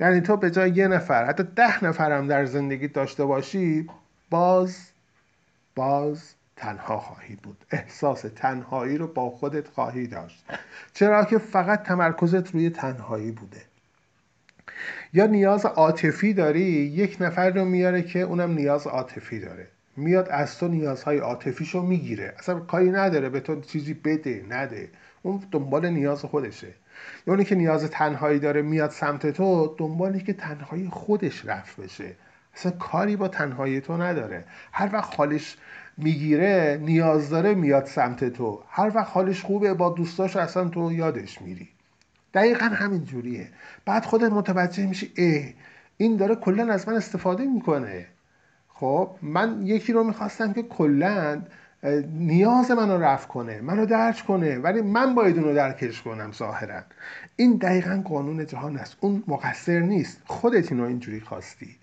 یعنی 0.00 0.20
تو 0.20 0.36
به 0.36 0.50
جای 0.50 0.70
یه 0.70 0.88
نفر 0.88 1.24
حتی 1.24 1.42
ده 1.56 1.84
نفر 1.84 2.12
هم 2.12 2.26
در 2.26 2.44
زندگی 2.46 2.88
داشته 2.88 3.24
باشی 3.24 3.88
باز 4.30 4.90
باز 5.74 6.34
تنها 6.56 6.98
خواهی 6.98 7.36
بود. 7.36 7.64
احساس 7.70 8.20
تنهایی 8.36 8.98
رو 8.98 9.06
با 9.06 9.30
خودت 9.30 9.68
خواهی 9.68 10.06
داشت. 10.06 10.44
چرا 10.94 11.24
که 11.24 11.38
فقط 11.38 11.82
تمرکزت 11.82 12.54
روی 12.54 12.70
تنهایی 12.70 13.30
بوده. 13.30 13.62
یا 15.12 15.26
نیاز 15.26 15.66
عاطفی 15.66 16.34
داری 16.34 16.60
یک 16.60 17.16
نفر 17.20 17.50
رو 17.50 17.64
میاره 17.64 18.02
که 18.02 18.20
اونم 18.20 18.50
نیاز 18.50 18.86
عاطفی 18.86 19.40
داره. 19.40 19.68
میاد 19.96 20.28
از 20.28 20.58
تو 20.58 20.68
نیازهای 20.68 21.18
عاطفیشو 21.18 21.82
می‌گیره. 21.82 22.34
اصلا 22.38 22.58
کاری 22.58 22.90
نداره 22.90 23.28
به 23.28 23.40
تو 23.40 23.60
چیزی 23.60 23.94
بده 23.94 24.44
نده. 24.48 24.88
اون 25.22 25.42
دنبال 25.50 25.88
نیاز 25.88 26.22
خودشه. 26.22 26.66
یا 27.26 27.32
اونی 27.34 27.44
که 27.44 27.54
نیاز 27.54 27.90
تنهایی 27.90 28.38
داره 28.38 28.62
میاد 28.62 28.90
سمت 28.90 29.26
تو 29.26 29.74
دنبالی 29.78 30.20
که 30.20 30.32
تنهایی 30.32 30.88
خودش 30.88 31.46
رفت 31.46 31.80
بشه. 31.80 32.12
اصلا 32.54 32.72
کاری 32.72 33.16
با 33.16 33.28
تنهایی 33.28 33.80
تو 33.80 33.96
نداره. 33.96 34.44
هر 34.72 34.90
وقت 34.92 35.14
حالش 35.16 35.56
می‌گیره 35.96 36.78
نیاز 36.82 37.30
داره 37.30 37.54
میاد 37.54 37.84
سمت 37.84 38.24
تو. 38.24 38.62
هر 38.68 38.92
وقت 38.94 39.10
حالش 39.10 39.42
خوبه 39.42 39.74
با 39.74 39.88
دوستاش 39.88 40.36
اصلا 40.36 40.68
تو 40.68 40.92
یادش 40.92 41.42
میری. 41.42 41.68
دقیقا 42.34 42.66
همین 42.66 43.04
جوریه. 43.04 43.48
بعد 43.84 44.04
خودت 44.04 44.32
متوجه 44.32 44.86
میشی 44.86 45.12
اه 45.16 45.44
این 45.96 46.16
داره 46.16 46.34
کلا 46.34 46.72
از 46.72 46.88
من 46.88 46.94
استفاده 46.94 47.44
می‌کنه. 47.44 48.06
خب 48.80 49.10
من 49.22 49.66
یکی 49.66 49.92
رو 49.92 50.04
می‌خواستم 50.04 50.52
که 50.52 50.62
کلا 50.62 51.42
نیاز 52.12 52.70
منو 52.70 52.98
رفع 52.98 53.28
کنه 53.28 53.60
منو 53.60 53.86
درک 53.86 54.24
کنه 54.26 54.58
ولی 54.58 54.82
من 54.82 55.14
باید 55.14 55.38
اونو 55.38 55.54
درکش 55.54 56.02
کنم 56.02 56.32
ظاهرا. 56.32 56.82
این 57.36 57.56
دقیقا 57.56 58.02
قانون 58.04 58.46
جهان 58.46 58.76
است. 58.76 58.96
اون 59.00 59.22
مقصر 59.26 59.80
نیست. 59.80 60.22
خودت 60.26 60.72
اینو 60.72 60.84
اینجوری 60.84 61.20
خواستی. 61.20 61.76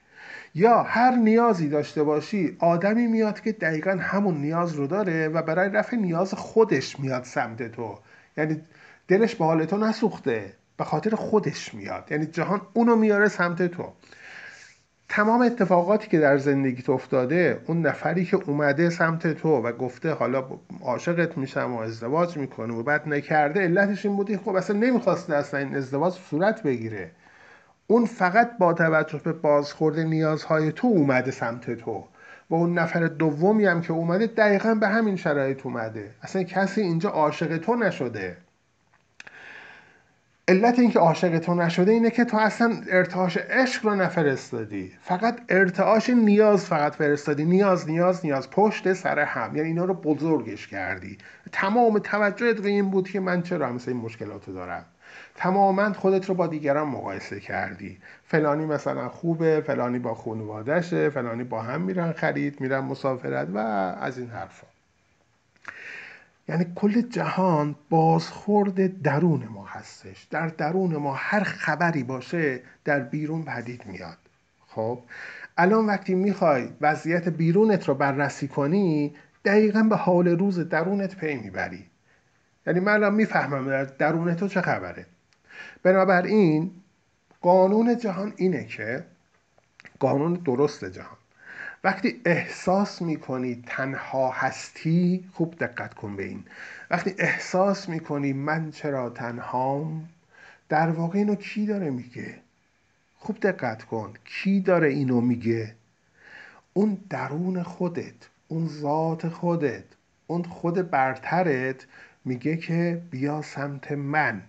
یا 0.56 0.84
هر 0.84 1.16
نیازی 1.16 1.70
داشته 1.70 2.04
باشی 2.04 2.58
آدمی 2.60 3.08
میاد 3.08 3.42
که 3.42 3.52
دقیقا 3.52 3.92
همون 3.92 4.38
نیاز 4.38 4.74
رو 4.74 4.88
داره 4.88 5.28
و 5.28 5.42
برای 5.42 5.70
رفع 5.70 5.96
نیاز 5.96 6.34
خودش 6.34 7.00
میاد 7.00 7.24
سمت 7.24 7.72
تو. 7.72 8.00
یعنی 8.38 8.62
دلش 9.08 9.36
به 9.36 9.46
حال 9.46 9.66
تو 9.66 9.78
نسوخته 9.78 10.54
به 10.78 10.84
خاطر 10.84 11.16
خودش 11.16 11.74
میاد. 11.74 12.08
یعنی 12.12 12.26
جهان 12.26 12.62
اونو 12.74 12.96
میاره 12.96 13.28
سمت 13.28 13.68
تو. 13.68 13.94
تمام 15.16 15.42
اتفاقاتی 15.42 16.08
که 16.08 16.20
در 16.20 16.38
زندگیت 16.38 16.90
افتاده 16.90 17.62
اون 17.68 17.82
نفری 17.82 18.26
که 18.26 18.38
اومده 18.48 18.90
سمت 18.90 19.28
تو 19.28 19.50
و 19.50 19.72
گفته 19.72 20.12
حالا 20.12 20.46
عاشقت 20.82 21.38
میشم 21.38 21.74
و 21.74 21.78
ازدواج 21.78 22.38
می‌کنه 22.38 22.74
و 22.74 22.84
بعد 22.84 23.10
نکرده 23.10 23.62
علتش 23.62 24.06
این 24.06 24.16
بودی 24.16 24.38
خب 24.38 24.56
اصلا 24.56 24.78
نمی‌خواسته 24.78 25.36
اصلا 25.36 25.60
این 25.60 25.76
ازدواج 25.76 26.14
صورت 26.14 26.64
بگیره. 26.64 27.12
اون 27.88 28.06
فقط 28.06 28.58
با 28.58 28.74
توجه 28.74 29.22
به 29.24 29.34
بازخورد 29.34 30.00
نیازهای 30.00 30.72
تو 30.72 30.88
اومده 30.88 31.32
سمت 31.32 31.72
تو 31.72 32.08
و 32.50 32.56
اون 32.56 32.80
نفر 32.80 33.08
دومی 33.08 33.66
هم 33.66 33.82
که 33.82 33.94
اومده 33.94 34.28
دقیقا 34.28 34.76
به 34.76 34.88
همین 34.88 35.16
شرایط 35.16 35.66
اومده. 35.66 36.12
اصلا 36.22 36.44
کسی 36.44 36.82
اینجا 36.82 37.10
عاشق 37.10 37.58
تو 37.58 37.76
نشده. 37.76 38.38
علت 40.48 40.80
اینکه 40.80 41.00
عاشق 41.00 41.40
تو 41.40 41.56
نشده 41.56 41.92
اینه 41.92 42.10
که 42.10 42.26
تو 42.26 42.38
اصلا 42.38 42.82
ارتعاش 42.90 43.38
عشق 43.38 43.86
رو 43.86 43.96
نفرستادی. 43.96 44.92
فقط 45.02 45.40
ارتعاش 45.50 46.10
نیاز 46.10 46.66
فقط 46.66 46.96
فرستادی. 46.96 47.46
نیاز 47.46 47.90
نیاز 47.90 48.26
نیاز. 48.26 48.50
پشت 48.50 48.94
سر 48.94 49.20
هم. 49.20 49.56
یعنی 49.56 49.68
اینا 49.68 49.86
رو 49.86 49.94
بزرگش 49.94 50.68
کردی. 50.68 51.18
تمام 51.52 52.00
توجهت 52.00 52.62
به 52.62 52.70
این 52.70 52.90
بود 52.90 53.10
که 53.10 53.20
من 53.20 53.42
چرا 53.42 53.72
مثل 53.72 53.92
این 53.92 54.00
مشکلات 54.00 54.50
دارم؟ 54.50 54.86
تماما 55.36 55.94
خودت 55.94 56.30
رو 56.30 56.36
با 56.36 56.48
دیگران 56.48 56.88
مقایسه 56.88 57.40
کردی. 57.40 57.98
فلانی 58.26 58.66
مثلا 58.66 59.10
خوبه 59.10 59.62
فلانی 59.62 60.00
با 60.00 60.14
خانوادهشه 60.14 61.10
فلانی 61.10 61.44
با 61.44 61.62
هم 61.62 61.82
میرن 61.82 62.12
خرید 62.12 62.62
میرن 62.62 62.80
مسافرت 62.80 63.48
و 63.54 63.58
از 63.58 64.18
این 64.18 64.30
حرفا. 64.30 64.73
یعنی 66.48 66.66
کل 66.76 67.02
جهان 67.02 67.76
بازخورد 67.90 69.02
درون 69.02 69.48
ما 69.48 69.66
هستش. 69.66 70.24
در 70.24 70.48
درون 70.48 70.96
ما 70.96 71.14
هر 71.14 71.44
خبری 71.44 72.04
باشه 72.04 72.62
در 72.86 73.00
بیرون 73.00 73.44
پدید 73.44 73.86
میاد. 73.86 74.18
خب؟ 74.68 75.00
الان 75.58 75.86
وقتی 75.86 76.16
می‌خوای 76.16 76.70
وضعیت 76.82 77.30
بیرونت 77.30 77.88
رو 77.88 77.96
بررسی 77.96 78.48
کنی 78.48 79.16
دقیقا 79.46 79.84
به 79.84 79.96
حال 79.96 80.28
روز 80.28 80.60
درونت 80.60 81.16
پی 81.16 81.36
می‌بری. 81.36 81.86
یعنی 82.68 82.80
من 82.80 82.94
الان 82.94 83.14
می‌فهمم 83.14 83.70
در 83.70 83.84
درون 83.84 84.36
تو 84.36 84.48
چه 84.48 84.62
خبره. 84.62 85.06
بنابراین 85.84 86.72
قانون 87.42 87.98
جهان 87.98 88.34
اینه 88.36 88.66
که 88.66 89.04
قانون 90.00 90.34
درست 90.34 90.86
جهان. 90.86 91.18
وقتی 91.84 92.22
احساس 92.26 93.02
می‌کنی 93.02 93.64
تنها 93.68 94.32
هستی 94.32 95.30
خوب 95.34 95.56
دقت 95.56 95.94
کن 95.94 96.16
به 96.16 96.24
این. 96.24 96.44
وقتی 96.90 97.16
احساس 97.18 97.90
می‌کنی 97.90 98.34
من 98.34 98.72
چرا 98.72 99.10
تنهام 99.10 100.10
در 100.70 100.90
واقع 100.90 101.18
اینو 101.18 101.36
کی 101.36 101.66
داره 101.66 101.90
میگه؟ 101.90 102.40
خوب 103.16 103.40
دقت 103.40 103.84
کن 103.84 104.14
کی 104.26 104.60
داره 104.60 104.90
اینو 104.90 105.22
میگه؟ 105.22 105.76
اون 106.74 106.98
درون 107.10 107.64
خودت 107.64 108.30
اون 108.48 108.68
ذات 108.68 109.28
خودت 109.28 109.84
اون 110.28 110.44
خود 110.44 110.90
برترت 110.90 111.86
میگه 112.26 112.58
که 112.58 113.02
بیا 113.12 113.42
سمت 113.42 113.92
من. 113.92 114.42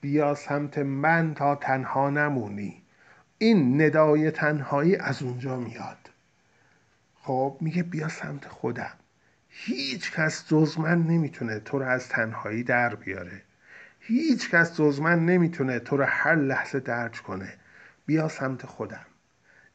بیا 0.00 0.34
سمت 0.34 0.78
من 0.78 1.34
تا 1.34 1.54
تنها 1.54 2.10
نمونی. 2.10 2.82
این 3.38 3.82
ندای 3.82 4.30
تنهایی 4.30 4.96
از 4.96 5.22
اونجا 5.22 5.56
میاد. 5.56 6.10
خب 7.22 7.56
میگه 7.60 7.82
بیا 7.82 8.08
سمت 8.08 8.48
خودم. 8.48 8.92
هیچ 9.48 10.12
کس 10.12 10.48
جز 10.48 10.78
من 10.78 11.02
نمی‌تونه 11.02 11.60
تو 11.60 11.78
رو 11.78 11.84
از 11.86 12.08
تنهایی 12.08 12.62
در 12.62 12.94
بیاره. 12.94 13.42
هیچ 14.00 14.50
کس 14.50 14.76
جز 14.76 15.00
من 15.00 15.26
نمی‌تونه 15.26 15.78
تو 15.78 15.96
رو 15.96 16.04
هر 16.04 16.34
لحظه 16.34 16.80
درج 16.80 17.22
کنه. 17.22 17.52
بیا 18.06 18.28
سمت 18.28 18.66
خودم. 18.66 19.06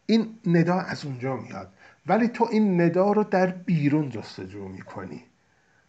این 0.06 0.40
ندا 0.46 0.80
از 0.80 1.06
اونجا 1.06 1.36
میاد. 1.36 1.74
ولی 2.08 2.28
تو 2.28 2.48
این 2.52 2.82
ندا 2.82 3.12
رو 3.12 3.24
در 3.24 3.48
بیرون 3.48 4.10
جستجو 4.10 4.68
می‌کنی. 4.68 5.24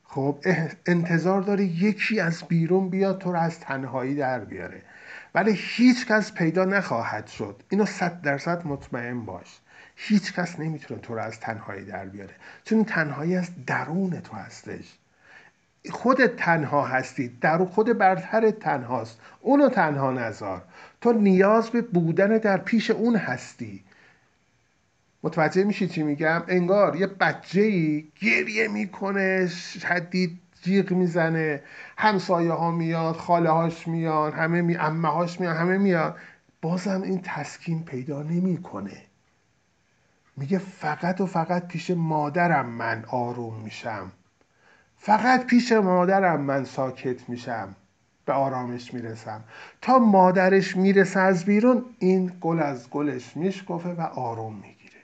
خب 0.04 0.38
انتظار 0.86 1.42
داری 1.42 1.64
یکی 1.64 2.20
از 2.20 2.44
بیرون 2.48 2.90
بیاد 2.90 3.18
تو 3.18 3.32
رو 3.32 3.38
از 3.38 3.60
تنهایی 3.60 4.14
در 4.14 4.44
بیاره. 4.44 4.82
ولی 5.34 5.52
هیچ 5.56 6.06
کس 6.06 6.32
پیدا 6.32 6.64
نخواهد 6.64 7.26
شد. 7.26 7.62
اینو 7.68 7.86
صد 7.86 8.22
درصد 8.22 8.66
مطمئن 8.66 9.24
باش. 9.24 9.60
هیچ 9.96 10.32
کس 10.32 10.58
نمی‌تونه 10.58 11.00
تو 11.00 11.14
رو 11.14 11.20
از 11.20 11.40
تنهایی 11.40 11.84
در 11.84 12.04
بیاره. 12.04 12.34
چون 12.64 12.84
تنهایی 12.84 13.36
از 13.36 13.50
درون 13.66 14.20
تو 14.20 14.36
هستش. 14.36 14.94
خودت 15.90 16.36
تنها 16.36 16.86
هستی. 16.86 17.28
در 17.40 17.64
خود 17.64 17.98
برتر 17.98 18.50
تنهاست. 18.50 19.20
اونو 19.40 19.68
تنها 19.68 20.12
نذار 20.12 20.62
تو 21.00 21.12
نیاز 21.12 21.70
به 21.70 21.82
بودن 21.82 22.38
در 22.38 22.56
پیش 22.56 22.90
اون 22.90 23.16
هستی. 23.16 23.84
متوجه 25.22 25.64
میشی 25.64 25.88
چی 25.88 26.02
میگم؟ 26.02 26.42
انگار 26.48 26.96
یه 26.96 27.06
بچه 27.06 27.60
ای 27.60 28.08
گریه 28.20 28.68
می‌کنه 28.68 29.46
شدید 29.46 30.38
جیغ 30.62 30.90
می‌زنه. 30.92 31.62
همسایه 31.96 32.52
ها 32.52 32.70
میاد 32.70 33.16
خاله 33.16 33.50
هاش 33.50 33.88
میاد 33.88 34.34
همه 34.34 34.62
می 34.62 34.76
امه 34.76 35.08
هاش 35.08 35.40
میاد 35.40 35.56
همه 35.56 35.78
میاد 35.78 36.16
بازم 36.62 37.02
این 37.02 37.20
تسکین 37.24 37.84
پیدا 37.84 38.22
نمی‌کنه. 38.22 39.05
میگه 40.36 40.58
فقط 40.58 41.20
و 41.20 41.26
فقط 41.26 41.68
پیش 41.68 41.90
مادرم 41.90 42.66
من 42.66 43.04
آروم 43.08 43.60
میشم. 43.60 44.12
فقط 44.96 45.46
پیش 45.46 45.72
مادرم 45.72 46.40
من 46.40 46.64
ساکت 46.64 47.28
میشم. 47.28 47.74
به 48.24 48.32
آرامش 48.32 48.94
می‌رسم. 48.94 49.44
تا 49.82 49.98
مادرش 49.98 50.76
می‌رسه 50.76 51.20
از 51.20 51.44
بیرون 51.44 51.84
این 51.98 52.32
گل 52.40 52.60
از 52.60 52.90
گلش 52.90 53.36
میشکفه 53.36 53.88
و 53.88 54.00
آروم 54.00 54.54
می‌گیره. 54.54 55.00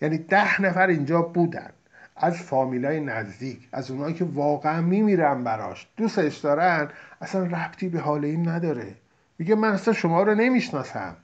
یعنی 0.00 0.18
ده 0.18 0.62
نفر 0.62 0.86
اینجا 0.86 1.22
بودن. 1.22 1.70
از 2.16 2.42
فامیلای 2.42 3.00
نزدیک 3.00 3.68
از 3.72 3.90
اونایی 3.90 4.14
که 4.14 4.24
واقعا 4.24 4.80
میمیرن 4.80 5.44
براش. 5.44 5.88
دوستش 5.96 6.36
دارن. 6.36 6.88
اصلا 7.20 7.42
ربطی 7.42 7.88
به 7.88 8.00
حال 8.00 8.24
این 8.24 8.48
نداره. 8.48 8.94
میگه 9.38 9.54
من 9.54 9.72
اصلا 9.72 9.94
شما 9.94 10.22
رو 10.22 10.34
نمی‌شناسم. 10.34 11.16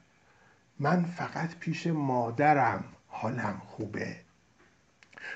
من 0.80 1.02
فقط 1.04 1.54
پیش 1.60 1.86
مادرم. 1.86 2.84
حالم 3.20 3.62
خوبه. 3.66 4.16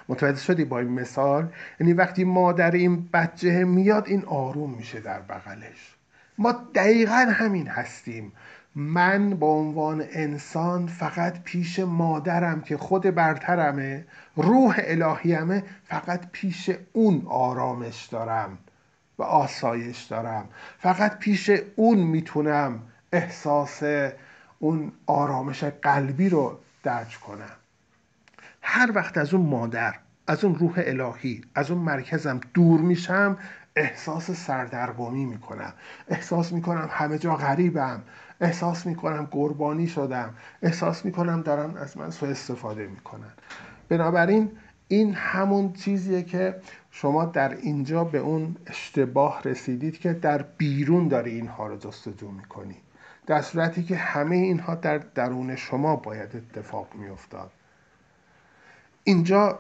متوجه 0.09 0.41
شدی 0.41 0.65
با 0.65 0.79
این 0.79 0.89
مثال؟ 0.89 1.53
یعنی 1.81 1.93
وقتی 1.93 2.25
مادر 2.25 2.71
این 2.71 3.09
بچه 3.13 3.65
میاد 3.65 4.09
این 4.09 4.25
آروم 4.25 4.75
میشه 4.75 5.01
در 5.01 5.21
بغلش. 5.21 5.95
ما 6.39 6.53
دقیقا 6.75 7.27
همین 7.31 7.67
هستیم. 7.67 8.33
من 8.75 9.31
به 9.31 9.47
عنوان 9.47 10.05
انسان 10.11 10.87
فقط 10.87 11.43
پیش 11.43 11.79
مادرم 11.79 12.61
که 12.61 12.77
خود 12.77 13.03
برترمه 13.03 14.07
روح 14.37 14.81
الهیمه 14.85 15.65
فقط 15.85 16.21
پیش 16.33 16.71
اون 16.93 17.23
آرامش 17.27 18.07
دارم 18.07 18.59
و 19.19 19.23
آسایش 19.23 20.03
دارم. 20.03 20.49
فقط 20.79 21.19
پیش 21.19 21.51
اون 21.77 21.99
می‌تونم 21.99 22.83
احساس 23.13 23.83
اون 24.59 24.93
آرامش 25.07 25.65
قلبی 25.65 26.29
رو 26.29 26.59
درج 26.83 27.19
کنم. 27.19 27.57
هر 28.63 28.93
وقت 28.95 29.19
از 29.19 29.35
اون 29.35 29.47
مادر 29.47 29.95
از 30.27 30.45
اون 30.45 30.55
روح 30.55 30.73
الهی 30.77 31.41
از 31.55 31.71
اون 31.71 31.81
مرکزم 31.81 32.41
دور 32.55 32.81
میشم 32.81 33.39
احساس 33.77 34.31
سردرگمی 34.31 35.25
می‌کنم. 35.25 35.73
احساس 36.09 36.53
می‌کنم 36.53 36.89
همه 36.93 37.19
جا 37.19 37.37
غریبم. 37.37 38.03
احساس 38.41 38.87
می‌کنم 38.87 39.29
قربانی 39.31 39.87
شدم. 39.87 40.35
احساس 40.63 41.05
می‌کنم 41.05 41.43
دارن 41.43 41.77
از 41.77 41.97
من 41.97 42.11
سو 42.11 42.27
استفاده 42.27 42.87
می‌کنن. 42.87 43.33
بنابراین 43.89 44.51
این 44.89 45.15
همون 45.15 45.73
چیزیه 45.73 46.23
که 46.23 46.61
شما 46.91 47.25
در 47.25 47.55
اینجا 47.55 48.05
به 48.05 48.19
اون 48.19 48.57
اشتباه 48.67 49.43
رسیدید 49.45 49.99
که 49.99 50.13
در 50.13 50.43
بیرون 50.43 51.09
داری 51.09 51.31
اینها 51.31 51.67
رو 51.67 51.77
جستجو 51.77 52.31
می‌کنی. 52.31 52.77
در 53.27 53.41
صورتی 53.41 53.83
که 53.83 53.97
همه 53.97 54.37
اینها 54.37 54.75
در 54.75 54.99
درون 54.99 55.57
شما 55.57 55.97
باید 55.97 56.37
اتفاق 56.37 56.89
میافتاد. 56.95 57.51
اینجا 59.05 59.59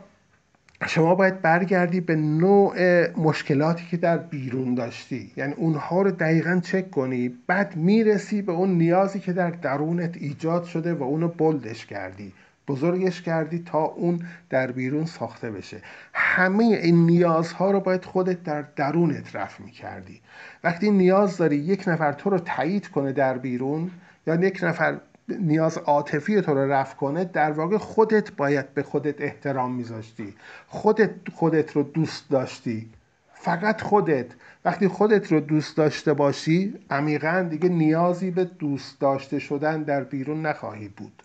شما 0.87 1.15
باید 1.15 1.43
برگردی 1.43 2.01
به 2.01 2.17
نوع 2.17 2.77
مشکلاتی 3.19 3.85
که 3.91 3.97
در 3.97 4.19
بیرون 4.19 4.75
داشتی. 4.75 5.33
یعنی 5.37 5.53
اونها 5.53 6.03
رو 6.03 6.11
دقیقا 6.11 6.61
چک 6.65 6.91
کنی 6.91 7.39
بعد 7.47 7.77
می‌رسی 7.77 8.43
به 8.43 8.53
اون 8.53 8.71
نیازی 8.71 9.21
که 9.21 9.33
در 9.33 9.51
درونت 9.51 10.17
ایجاد 10.17 10.65
شده 10.65 10.95
و 10.95 11.03
اونو 11.03 11.29
بلدش 11.29 11.87
کردی 11.87 12.33
بزرگش 12.69 13.23
کردی 13.23 13.59
تا 13.59 13.85
اون 13.85 14.21
در 14.51 14.73
بیرون 14.73 15.05
ساخته 15.05 15.51
بشه. 15.51 15.77
همه 16.15 16.65
این 16.65 17.07
نیازها 17.07 17.71
رو 17.71 17.81
باید 17.81 18.05
خودت 18.05 18.43
در 18.43 18.65
درونت 18.77 19.37
رفع 19.37 19.63
می‌کردی. 19.65 20.21
وقتی 20.65 20.91
نیاز 20.91 21.37
داری 21.37 21.57
یک 21.57 21.89
نفر 21.89 22.13
تو 22.13 22.31
رو 22.31 22.39
تایید 22.39 22.89
کنه 22.89 23.13
در 23.13 23.39
بیرون 23.39 23.91
یا 24.27 24.35
یک 24.35 24.61
نفر 24.63 24.99
نیاز 25.41 25.79
عاطفی 25.79 26.41
تو 26.41 26.55
رو 26.55 26.73
رفع 26.73 26.97
کنه 26.97 27.25
در 27.25 27.53
واقع 27.53 27.79
خودت 27.79 28.33
باید 28.33 28.75
به 28.75 28.83
خودت 28.83 29.21
احترام 29.21 29.75
میذاشتی. 29.75 30.35
خودت 30.67 31.11
خودت 31.35 31.73
رو 31.73 31.83
دوست 31.83 32.31
داشتی. 32.31 32.91
فقط 33.35 33.81
خودت. 33.81 34.27
وقتی 34.65 34.89
خودت 34.89 35.33
رو 35.33 35.41
دوست 35.41 35.77
داشته 35.77 36.13
باشی 36.13 36.75
عمیقا 36.91 37.47
دیگه 37.51 37.69
نیازی 37.69 38.31
به 38.31 38.45
دوست 38.45 39.01
داشته 39.01 39.39
شدن 39.39 39.83
در 39.83 40.05
بیرون 40.05 40.47
نخواهی 40.47 40.89
بود. 40.89 41.23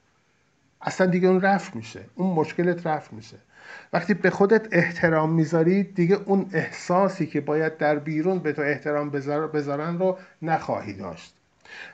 اصلا 0.82 1.08
دیگه 1.08 1.28
اون 1.28 1.42
رفت 1.42 1.76
میشه. 1.76 2.02
اون 2.16 2.34
مشکلت 2.34 2.88
رفت 2.88 3.14
میشه. 3.14 3.38
وقتی 3.94 4.14
به 4.14 4.30
خودت 4.30 4.68
احترام 4.72 5.34
می‌ذاری 5.34 5.84
دیگه 5.84 6.18
اون 6.26 6.50
احساسی 6.54 7.26
که 7.26 7.42
باید 7.42 7.78
در 7.78 8.00
بیرون 8.00 8.40
به 8.40 8.54
تو 8.54 8.62
احترام 8.62 9.10
بذارن 9.54 10.00
رو 10.00 10.18
نخواهی 10.42 10.94
داشت. 10.94 11.37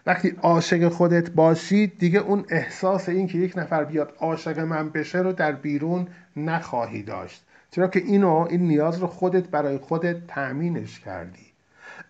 وقتی 0.05 0.35
عاشق 0.41 0.89
خودت 0.89 1.29
باشی 1.29 1.87
دیگه 1.87 2.19
اون 2.19 2.45
احساس 2.49 3.09
این 3.09 3.27
که 3.27 3.37
یک 3.37 3.57
نفر 3.57 3.83
بیاد 3.83 4.13
عاشق 4.19 4.59
من 4.59 4.89
بشه 4.89 5.19
رو 5.19 5.33
در 5.33 5.51
بیرون 5.51 6.07
نخواهی 6.37 7.03
داشت. 7.03 7.43
چرا 7.71 7.87
که 7.87 7.99
اینو 7.99 8.47
این 8.49 8.61
نیاز 8.61 8.99
رو 8.99 9.07
خودت 9.07 9.47
برای 9.47 9.77
خودت 9.77 10.27
تأمینش 10.27 10.99
کردی. 10.99 11.45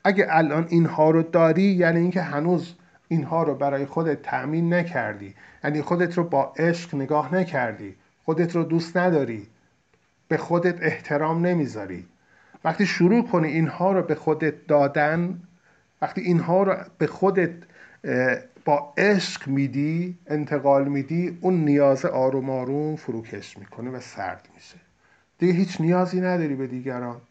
اگه 0.04 0.26
الان 0.30 0.68
اینها 0.70 1.12
رو 1.12 1.24
داری 1.24 1.64
یعنی 1.64 2.00
اینکه 2.00 2.22
هنوز 2.22 2.74
اینها 3.08 3.44
رو 3.44 3.56
برای 3.56 3.86
خودت 3.86 4.22
تأمین 4.22 4.74
نکردی 4.74 5.36
یعنی 5.64 5.82
خودت 5.82 6.18
رو 6.18 6.24
با 6.24 6.54
عشق 6.58 6.96
نگاه 6.96 7.36
نکردی 7.36 7.96
خودت 8.26 8.56
رو 8.56 8.64
دوست 8.64 8.98
نداری 8.98 9.48
به 10.28 10.38
خودت 10.38 10.84
احترام 10.84 11.46
نمی‌ذاری. 11.46 12.06
وقتی 12.64 12.86
شروع 12.86 13.28
کنی 13.28 13.48
اینها 13.48 13.92
رو 13.92 14.02
به 14.02 14.16
خودت 14.16 14.68
دادن 14.68 15.40
وقتی 16.04 16.22
اینها 16.22 16.64
رو 16.64 16.76
به 16.98 17.08
خودت 17.08 17.52
با 18.66 18.94
عشق 18.98 19.48
میدی 19.48 20.18
انتقال 20.28 20.88
میدی 20.88 21.38
اون 21.42 21.66
نیاز 21.66 22.06
آروم 22.06 22.50
آروم 22.50 22.96
فروکش 22.96 23.58
می‌کنه 23.58 23.90
و 23.90 24.00
سرد 24.00 24.50
میشه. 24.56 24.76
دیگه 25.38 25.54
هیچ 25.54 25.82
نیازی 25.82 26.22
نداری 26.22 26.56
به 26.56 26.68
دیگران. 26.68 27.22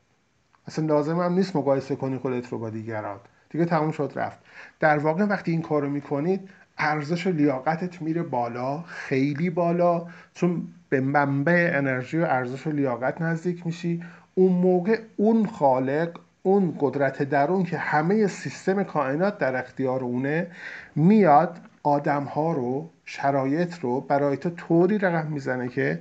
اصلا 0.67 0.87
لازم 0.87 1.21
هم 1.21 1.33
نیست 1.33 1.57
مقایسه 1.57 1.97
کنی 1.97 2.19
خودت 2.19 2.49
رو 2.49 2.59
با 2.59 2.71
دیگران. 2.71 3.21
دیگه 3.51 3.65
تموم 3.65 3.91
شد 3.91 4.13
رفت. 4.15 4.39
در 4.81 4.99
واقع 4.99 5.25
وقتی 5.25 5.51
این 5.53 5.63
کارو 5.63 5.91
می‌کنید 5.91 6.49
ارزش 6.79 7.27
و 7.27 7.31
لیاقتت 7.31 8.03
میره 8.03 8.23
بالا 8.23 8.83
خیلی 8.83 9.51
بالا 9.51 10.07
چون 10.35 10.69
به 10.89 11.01
منبع 11.01 11.71
انرژی 11.75 12.19
و 12.19 12.25
ارزش 12.25 12.67
و 12.67 12.71
لیاقت 12.71 13.23
نزدیک 13.23 13.67
میشی. 13.67 14.05
اون 14.35 14.53
موقع 14.53 15.01
اون 15.17 15.47
خالق 15.47 16.19
اون 16.43 16.77
قدرت 16.81 17.23
درون 17.23 17.65
که 17.65 17.79
همه 17.79 18.27
سیستم 18.27 18.83
کائنات 18.83 19.39
در 19.39 19.57
اختیار 19.57 20.05
اونه 20.05 20.51
میاد 20.97 21.61
آدم 21.83 22.25
ها 22.25 22.53
رو 22.53 22.91
شرایط 23.05 23.79
رو 23.81 24.01
برای 24.01 24.37
تو 24.37 24.51
طوری 24.51 24.99
رقم 24.99 25.33
می‌زنه 25.33 25.69
که 25.69 26.01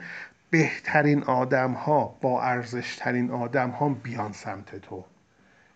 بهترین 0.50 1.24
آدم 1.24 1.72
ها 1.72 2.18
با 2.22 2.42
ارزش 2.44 2.96
ترین 2.96 3.32
آدم 3.32 3.70
ها 3.70 3.90
بیان 3.90 4.32
سمت 4.32 4.76
تو. 4.76 5.06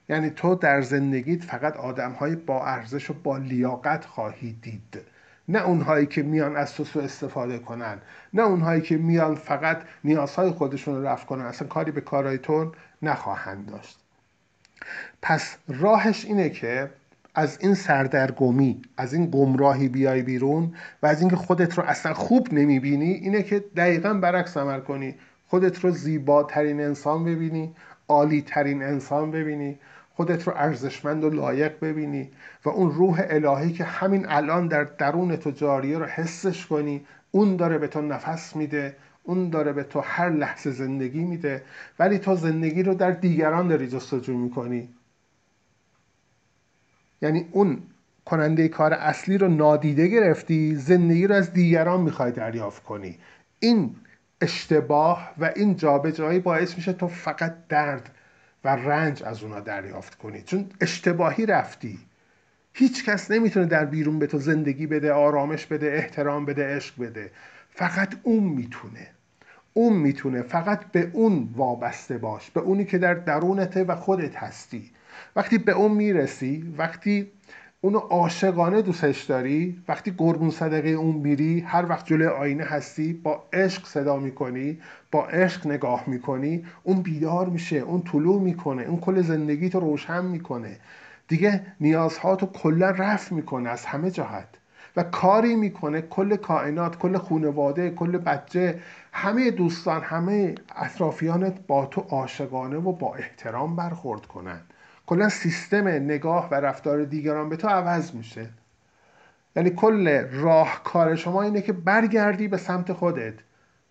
یعنی 0.09 0.29
تو 0.29 0.55
در 0.55 0.81
زندگیت 0.81 1.43
فقط 1.43 1.77
آدم 1.77 2.11
های 2.11 2.35
با 2.35 2.65
ارزش 2.65 3.09
و 3.09 3.13
با 3.23 3.37
لیاقت 3.37 4.05
خواهی 4.05 4.53
دید. 4.61 5.01
نه 5.47 5.59
اونهایی 5.59 6.05
که 6.05 6.23
میان 6.23 6.55
از 6.55 6.73
تو 6.73 6.83
سو 6.83 6.99
استفاده 6.99 7.59
کنن. 7.59 7.97
نه 8.33 8.41
اونهایی 8.41 8.81
که 8.81 8.97
میان 8.97 9.35
فقط 9.35 9.81
نیازهای 10.03 10.51
خودشون 10.51 10.95
رو 10.95 11.07
رفت 11.07 11.27
کنن. 11.27 11.45
اصلا 11.45 11.67
کاری 11.67 11.91
به 11.91 12.01
کارهای 12.01 12.37
تو 12.37 12.71
نخواهند 13.01 13.69
داشت. 13.71 14.04
پس 15.21 15.57
راهش 15.67 16.25
اینه 16.25 16.49
که 16.49 16.89
از 17.35 17.57
این 17.61 17.73
سردرگمی 17.73 18.81
از 18.97 19.13
این 19.13 19.29
گمراهی 19.31 19.89
بیای 19.89 20.21
بیرون 20.21 20.73
و 21.03 21.07
از 21.07 21.21
اینکه 21.21 21.35
خودت 21.35 21.77
رو 21.77 21.83
اصلا 21.83 22.13
خوب 22.13 22.53
نمی‌بینی 22.53 23.11
اینه 23.11 23.43
که 23.43 23.63
دقیقا 23.75 24.13
برعکس 24.13 24.57
عمل 24.57 24.79
کنی. 24.79 25.15
خودت 25.47 25.79
رو 25.79 25.91
زیباترین 25.91 26.81
انسان 26.81 27.25
ببینی 27.25 27.75
عالی 28.07 28.41
ترین 28.41 28.83
انسان 28.83 29.31
ببینی. 29.31 29.79
خودت 30.15 30.47
رو 30.47 30.53
ارزشمند 30.55 31.23
و 31.23 31.29
لایق 31.29 31.79
ببینی 31.79 32.29
و 32.65 32.69
اون 32.69 32.91
روح 32.91 33.21
الهی 33.29 33.73
که 33.73 33.83
همین 33.83 34.25
الان 34.29 34.67
در 34.67 34.83
درون 34.83 35.35
تو 35.35 35.51
جاریه 35.51 35.97
رو 35.97 36.05
حسش 36.05 36.65
کنی. 36.65 37.05
اون 37.31 37.55
داره 37.55 37.77
به 37.77 37.87
تو 37.87 38.01
نفس 38.01 38.55
میده. 38.55 38.95
اون 39.25 39.49
داره 39.49 39.73
به 39.73 39.83
تو 39.83 39.99
هر 39.99 40.29
لحظه 40.29 40.71
زندگی 40.71 41.23
میده 41.23 41.63
ولی 41.99 42.19
تو 42.19 42.35
زندگی 42.35 42.83
رو 42.83 42.93
در 42.93 43.11
دیگران 43.11 43.67
داری 43.67 43.87
جستجو 43.87 44.37
می‌کنی. 44.37 44.89
یعنی 47.21 47.45
اون 47.51 47.83
کننده 48.25 48.67
کار 48.67 48.93
اصلی 48.93 49.37
رو 49.37 49.47
نادیده 49.47 50.07
گرفتی 50.07 50.75
زندگی 50.75 51.27
رو 51.27 51.35
از 51.35 51.53
دیگران 51.53 52.01
می‌خوای 52.01 52.31
دریافت 52.31 52.83
کنی. 52.83 53.17
این 53.59 53.95
اشتباه 54.41 55.33
و 55.37 55.51
این 55.55 55.75
جابجایی 55.75 56.39
باعث 56.39 56.75
میشه 56.75 56.93
تو 56.93 57.07
فقط 57.07 57.55
درد 57.69 58.15
و 58.63 58.69
رنج 58.69 59.23
از 59.23 59.43
اونا 59.43 59.59
دریافت 59.59 60.15
کنی. 60.15 60.41
چون 60.41 60.69
اشتباهی 60.81 61.45
رفتی. 61.45 61.99
هیچ 62.73 63.05
کس 63.05 63.31
نمی‌تونه 63.31 63.65
در 63.65 63.85
بیرون 63.85 64.19
به 64.19 64.27
تو 64.27 64.37
زندگی 64.37 64.87
بده 64.87 65.13
آرامش 65.13 65.65
بده 65.65 65.87
احترام 65.87 66.45
بده 66.45 66.75
عشق 66.75 67.01
بده. 67.01 67.31
فقط 67.69 68.15
اون 68.23 68.43
می‌تونه. 68.43 69.14
اون 69.77 69.93
می‌تونه 69.93 70.41
فقط 70.41 70.85
به 70.91 71.09
اون 71.13 71.49
وابسته 71.55 72.17
باش 72.17 72.51
به 72.51 72.61
اونی 72.61 72.85
که 72.85 72.97
در 72.97 73.13
درونته 73.13 73.83
و 73.83 73.95
خودت 73.95 74.35
هستی. 74.35 74.91
وقتی 75.35 75.57
به 75.57 75.71
اون 75.71 75.91
می‌رسی 75.91 76.73
وقتی 76.77 77.31
اونو 77.81 77.97
عاشقانه 77.97 78.81
دوستش 78.81 79.23
داری 79.23 79.83
وقتی 79.87 80.11
قربون 80.11 80.49
صدقه 80.49 80.89
اون 80.89 81.15
میری 81.15 81.59
هر 81.59 81.85
وقت 81.89 82.05
جلوی 82.05 82.27
آینه 82.27 82.63
هستی 82.63 83.13
با 83.13 83.43
عشق 83.53 83.85
صدا 83.87 84.17
می‌کنی 84.17 84.79
با 85.11 85.25
عشق 85.27 85.67
نگاه 85.67 86.03
می‌کنی 86.07 86.65
اون 86.83 87.01
بیدار 87.01 87.49
میشه 87.49 87.75
اون 87.75 88.01
طلوع 88.01 88.41
می‌کنه 88.41 88.83
اون 88.83 88.99
کل 88.99 89.21
زندگی 89.21 89.69
تو 89.69 89.79
روشن 89.79 90.25
می‌کنه. 90.25 90.77
دیگه 91.27 91.61
نیازهاتو 91.79 92.45
کلا 92.45 92.89
رفت 92.89 93.31
می‌کنه 93.31 93.69
از 93.69 93.85
همه 93.85 94.11
جهت. 94.11 94.47
و 94.95 95.03
کاری 95.03 95.55
می‌کنه. 95.55 96.01
کل 96.01 96.35
کائنات 96.35 96.97
کل 96.97 97.17
خونواده 97.17 97.89
کل 97.89 98.17
بچه 98.17 98.79
همه 99.11 99.51
دوستان 99.51 100.01
همه 100.01 100.55
اطرافیانت 100.75 101.67
با 101.67 101.85
تو 101.85 102.01
عاشقانه 102.01 102.77
و 102.77 102.91
با 102.91 103.15
احترام 103.15 103.75
برخورد 103.75 104.25
کنن. 104.25 104.61
کلا 105.05 105.29
سیستم 105.29 105.87
نگاه 105.87 106.49
و 106.51 106.55
رفتار 106.55 107.03
دیگران 107.03 107.49
به 107.49 107.55
تو 107.55 107.67
عوض 107.67 108.15
میشه. 108.15 108.49
یعنی 109.55 109.69
کل 109.69 110.27
راهکار 110.31 111.15
شما 111.15 111.41
اینه 111.41 111.61
که 111.61 111.73
برگردی 111.73 112.47
به 112.47 112.57
سمت 112.57 112.93
خودت. 112.93 113.33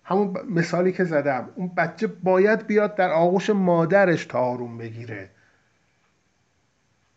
همون 0.04 0.36
مثالی 0.50 0.92
که 0.92 1.04
زدم 1.04 1.48
اون 1.54 1.70
بچه 1.76 2.06
باید 2.06 2.66
بیاد 2.66 2.94
در 2.94 3.10
آغوش 3.10 3.50
مادرش 3.50 4.26
تا 4.26 4.38
آروم 4.38 4.78
بگیره. 4.78 5.30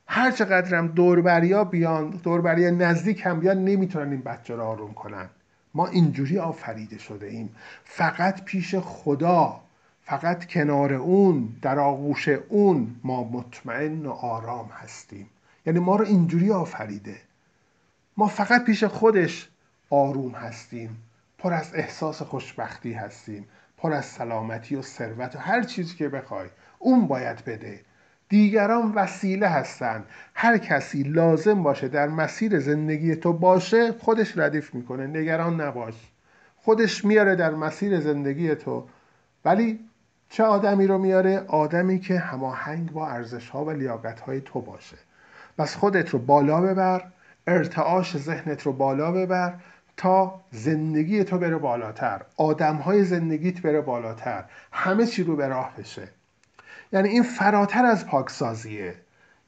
هر 0.08 0.32
چقدرم 0.32 0.88
دوربریا 0.88 1.64
بیان 1.64 2.10
دوربریا 2.10 2.70
نزدیک 2.70 3.26
هم 3.26 3.40
بیان 3.40 3.66
نمی‌تونن 3.66 4.12
این 4.12 4.22
بچه 4.22 4.56
رو 4.56 4.64
آروم 4.64 4.94
کنن. 4.94 5.30
ما 5.74 5.88
اینجوری 5.88 6.40
آفریده 6.40 6.98
شده 6.98 7.28
ایم. 7.28 7.56
فقط 7.86 8.44
پیش 8.44 8.76
خدا 8.76 9.60
فقط 10.02 10.46
کنار 10.46 10.94
اون 10.94 11.50
در 11.62 11.80
آغوش 11.80 12.28
اون 12.28 12.96
ما 13.04 13.24
مطمئن 13.24 14.06
و 14.06 14.12
آرام 14.12 14.70
هستیم. 14.74 15.30
یعنی 15.66 15.80
ما 15.80 15.96
رو 15.96 16.06
اینجوری 16.06 16.52
آفریده. 16.52 17.16
ما 18.18 18.28
فقط 18.28 18.64
پیش 18.64 18.84
خودش 18.84 19.50
آروم 19.90 20.32
هستیم. 20.32 20.98
پر 21.38 21.54
از 21.54 21.76
احساس 21.76 22.22
خوشبختی 22.22 22.94
هستیم. 22.94 23.48
پر 23.78 23.94
از 23.94 24.06
سلامتی 24.06 24.76
و 24.76 24.82
ثروت 24.82 25.36
و 25.36 25.40
هر 25.40 25.64
چیزی 25.64 25.96
که 25.96 26.10
بخوای 26.10 26.48
اون 26.80 27.08
باید 27.08 27.46
بده. 27.46 27.80
دیگران 28.30 28.92
وسیله 28.96 29.48
هستند. 29.48 30.06
هر 30.34 30.58
کسی 30.58 31.04
لازم 31.04 31.64
باشه 31.64 31.88
در 31.88 32.08
مسیر 32.08 32.60
زندگی 32.60 33.16
تو 33.16 33.34
باشه 33.34 33.92
خودش 33.92 34.38
ردیف 34.38 34.76
می‌کنه. 34.76 35.08
نگران 35.08 35.62
نباش. 35.62 35.94
خودش 36.58 37.06
میاره 37.06 37.36
در 37.36 37.52
مسیر 37.52 38.00
زندگی 38.00 38.56
تو. 38.56 38.88
ولی 39.46 39.80
چه 40.30 40.44
آدمی 40.44 40.88
رو 40.88 40.98
میاره؟ 40.98 41.40
آدمی 41.48 42.00
که 42.00 42.20
هماهنگ 42.20 42.92
با 42.92 43.08
ارزش 43.08 43.50
ها 43.50 43.66
و 43.66 43.72
لیاقت 43.72 44.20
های 44.20 44.42
تو 44.42 44.62
باشه. 44.62 44.98
پس 45.58 45.76
خودت 45.76 46.10
رو 46.10 46.20
بالا 46.20 46.62
ببر 46.62 47.04
ارتعاش 47.48 48.18
ذهنت 48.18 48.62
رو 48.62 48.74
بالا 48.74 49.12
ببر 49.12 49.54
تا 49.98 50.42
زندگی 50.52 51.24
تو 51.24 51.38
بره 51.38 51.58
بالاتر. 51.58 52.22
آدم 52.38 52.76
های 52.76 53.04
زندگیت 53.04 53.62
بره 53.62 53.82
بالاتر. 53.82 54.44
همه 54.72 55.06
چی 55.06 55.24
رو 55.24 55.36
به 55.36 55.48
راه 55.48 55.74
بشه. 55.78 56.08
یعنی 56.92 57.10
این 57.10 57.24
فراتر 57.24 57.86
از 57.86 58.08
پاکسازیه. 58.08 58.96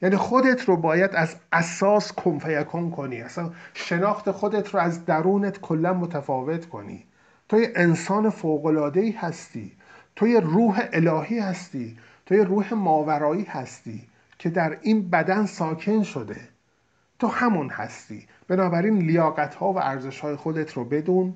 یعنی 0.02 0.16
خودت 0.16 0.64
رو 0.64 0.76
باید 0.76 1.10
از 1.14 1.36
اساس 1.52 2.12
کنفیکن 2.12 2.90
کنی. 2.90 3.22
اصلا 3.22 3.50
شناخت 3.74 4.30
خودت 4.30 4.74
رو 4.74 4.80
از 4.80 5.04
درونت 5.04 5.60
کلا 5.60 5.92
متفاوت 5.92 6.68
کنی. 6.68 7.06
تو 7.48 7.60
یه 7.60 7.72
انسان 7.76 8.30
فوقلادهی 8.30 9.10
هستی. 9.10 9.72
تو 10.16 10.26
یه 10.26 10.40
روح 10.40 10.88
الهی 10.92 11.38
هستی. 11.38 11.98
تو 12.26 12.34
یه 12.34 12.44
روح 12.44 12.74
ماورایی 12.74 13.44
هستی 13.44 14.08
که 14.38 14.50
در 14.50 14.78
این 14.82 15.10
بدن 15.10 15.46
ساکن 15.46 16.02
شده. 16.02 16.36
تو 17.18 17.26
همون 17.26 17.70
هستی. 17.70 18.26
بنابراین 18.48 18.98
لیاقت 18.98 19.54
ها 19.54 19.72
و 19.72 19.78
ارزش 19.78 20.20
های 20.20 20.36
خودت 20.36 20.72
رو 20.72 20.84
بدون 20.84 21.34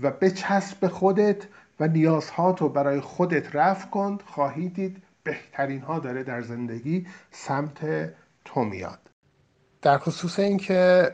و 0.00 0.10
بچسب 0.10 0.80
به 0.80 0.88
خودت 0.88 1.46
و 1.80 1.88
نیازهات 1.88 2.60
رو 2.60 2.68
برای 2.68 3.00
خودت 3.00 3.56
رفع 3.56 3.88
کن. 3.88 4.18
خواهی 4.26 4.68
دید 4.68 5.02
بهترین 5.24 5.80
ها 5.80 5.98
داره 5.98 6.22
در 6.22 6.42
زندگی 6.42 7.06
سمت 7.30 7.80
تو 8.44 8.64
میاد. 8.64 8.98
در 9.82 9.98
خصوص 9.98 10.38
اینکه 10.38 11.12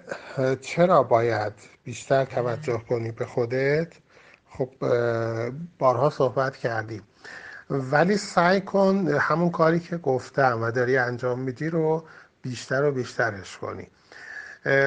چرا 0.61 1.03
باید 1.03 1.53
بیشتر 1.85 2.25
توجه 2.25 2.83
کنی 2.89 3.13
به 3.13 3.27
خودت؟ 3.27 3.93
خب 4.51 4.71
بارها 5.79 6.11
صحبت 6.11 6.57
کردیم. 6.57 7.03
ولی 7.71 8.17
سعی 8.17 8.61
کن 8.61 9.09
همون 9.09 9.51
کاری 9.51 9.81
که 9.81 9.97
گفتم 9.97 10.63
و 10.63 10.71
داری 10.71 10.97
انجام 10.97 11.41
میدی 11.41 11.71
رو 11.71 12.05
بیشتر 12.43 12.85
و 12.85 12.93
بیشترش 12.93 13.59
کنی. 13.59 13.89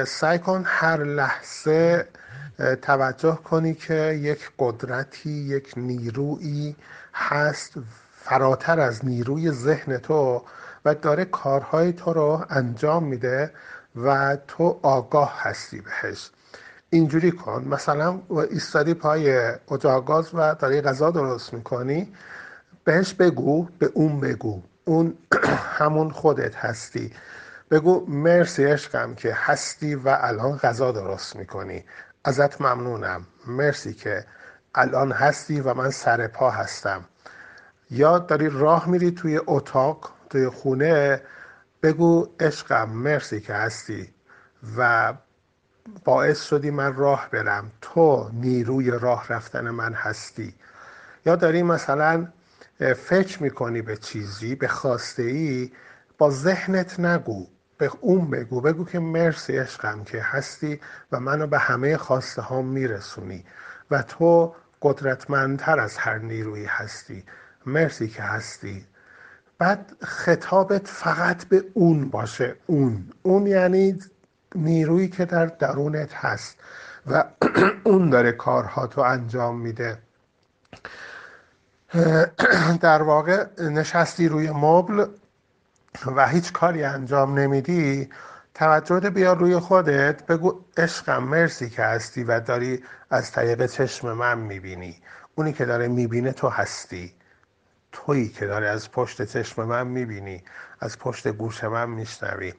سعی 0.06 0.38
کن 0.38 0.62
هر 0.66 1.04
لحظه 1.04 2.08
توجه 2.82 3.38
کنی 3.44 3.74
که 3.74 3.94
یک 4.22 4.50
قدرتی 4.58 5.30
یک 5.30 5.72
نیرویی 5.76 6.76
هست 7.14 7.74
فراتر 8.24 8.80
از 8.80 9.04
نیروی 9.04 9.50
ذهن 9.50 9.98
تو 9.98 10.42
و 10.84 10.94
داره 10.94 11.24
کارهای 11.24 11.92
تو 11.92 12.12
رو 12.12 12.44
انجام 12.50 13.04
میده 13.04 13.50
و 13.96 14.36
تو 14.48 14.78
آگاه 14.82 15.34
هستی 15.42 15.80
بهش. 15.80 16.30
اینجوری 16.90 17.32
کن. 17.32 17.64
مثلا 17.64 18.20
ایستادی 18.50 18.94
پای 18.94 19.52
اجاق 19.70 20.04
گاز 20.04 20.34
و 20.34 20.54
داری 20.54 20.80
غذا 20.80 21.10
درست 21.10 21.54
می‌کنی 21.54 22.12
بهش 22.84 23.14
بگو 23.14 23.68
به 23.78 23.90
اون 23.94 24.20
بگو. 24.20 24.62
اون 24.84 25.18
همون 25.78 26.10
خودت 26.10 26.56
هستی. 26.56 27.12
بگو 27.70 28.06
مرسی 28.08 28.64
عشقم 28.64 29.14
که 29.14 29.34
هستی 29.34 29.94
و 29.94 30.18
الان 30.20 30.56
غذا 30.56 30.92
درست 30.92 31.36
می‌کنی. 31.36 31.84
ازت 32.24 32.60
ممنونم. 32.60 33.26
مرسی 33.46 33.94
که 33.94 34.24
الان 34.74 35.12
هستی 35.12 35.60
و 35.60 35.74
من 35.74 35.90
سر 35.90 36.26
پا 36.26 36.50
هستم. 36.50 37.04
یا 37.92 38.18
داری 38.18 38.48
راه 38.48 38.88
میری 38.88 39.10
توی 39.10 39.40
اتاق 39.46 40.12
توی 40.30 40.48
خونه 40.48 41.22
بگو 41.82 42.28
عشقم 42.40 42.90
مرسی 42.90 43.40
که 43.40 43.54
هستی. 43.54 44.14
و 44.76 45.14
باعث 46.04 46.42
شدی 46.42 46.70
من 46.70 46.94
راه 46.94 47.28
برم. 47.32 47.70
تو 47.80 48.30
نیروی 48.32 48.90
راه 48.90 49.28
رفتن 49.28 49.70
من 49.70 49.92
هستی. 49.92 50.54
یا 51.26 51.36
داری 51.36 51.62
مثلا 51.62 52.28
فکر 52.96 53.42
می‌کنی 53.42 53.82
به 53.82 53.96
چیزی 53.96 54.54
به 54.54 54.68
خواسته 54.68 55.22
ای 55.22 55.72
با 56.18 56.30
ذهنت 56.30 57.00
نگو. 57.00 57.46
به 57.78 57.90
اون 58.00 58.30
بگو. 58.30 58.60
بگو 58.60 58.84
که 58.84 58.98
مرسی 58.98 59.56
عشقم 59.56 60.04
که 60.04 60.22
هستی 60.22 60.80
و 61.12 61.20
منو 61.20 61.46
به 61.46 61.58
همه 61.58 61.96
خواسته 61.96 62.42
ها 62.42 62.62
میرسونی 62.62 63.44
و 63.90 64.02
تو 64.02 64.54
قدرتمندتر 64.82 65.80
از 65.80 65.96
هر 65.96 66.18
نیرویی 66.18 66.64
هستی. 66.64 67.24
مرسی 67.66 68.08
که 68.08 68.22
هستی. 68.22 68.86
بعد 69.58 69.92
خطابت 70.02 70.86
فقط 70.86 71.44
به 71.44 71.64
اون 71.74 72.10
باشه. 72.10 72.56
اون. 72.66 73.12
اون 73.22 73.46
یعنی 73.46 73.98
نیرویی 74.54 75.08
که 75.08 75.24
در 75.24 75.46
درونت 75.46 76.14
هست 76.14 76.56
و 77.06 77.24
اون 77.84 78.10
داره 78.10 78.32
کارها 78.32 78.86
تو 78.86 79.00
انجام 79.00 79.60
میده. 79.60 79.98
در 82.80 83.02
واقع 83.02 83.46
نشستی 83.60 84.28
روی 84.28 84.50
مبل 84.50 85.06
و 86.06 86.28
هیچ 86.28 86.52
کاری 86.52 86.84
انجام 86.84 87.38
نمیدی. 87.38 88.10
توجه 88.54 89.10
بیا 89.10 89.32
روی 89.32 89.58
خودت. 89.58 90.26
بگو 90.26 90.60
عشقم 90.76 91.22
مرسی 91.24 91.70
که 91.70 91.82
هستی 91.82 92.24
و 92.24 92.40
داری 92.40 92.84
از 93.10 93.32
طریق 93.32 93.66
چشم 93.66 94.12
من 94.12 94.38
می‌بینی. 94.38 95.02
اونی 95.34 95.52
که 95.52 95.64
داره 95.64 95.88
می‌بینه 95.88 96.32
تو 96.32 96.48
هستی. 96.48 97.14
تویی 97.92 98.28
که 98.28 98.46
داره 98.46 98.68
از 98.68 98.90
پشت 98.92 99.22
چشم 99.22 99.64
من 99.64 99.86
می‌بینی 99.86 100.42
از 100.80 100.98
پشت 100.98 101.28
گوش 101.28 101.64
من 101.64 101.90
میشنوی. 101.90 102.54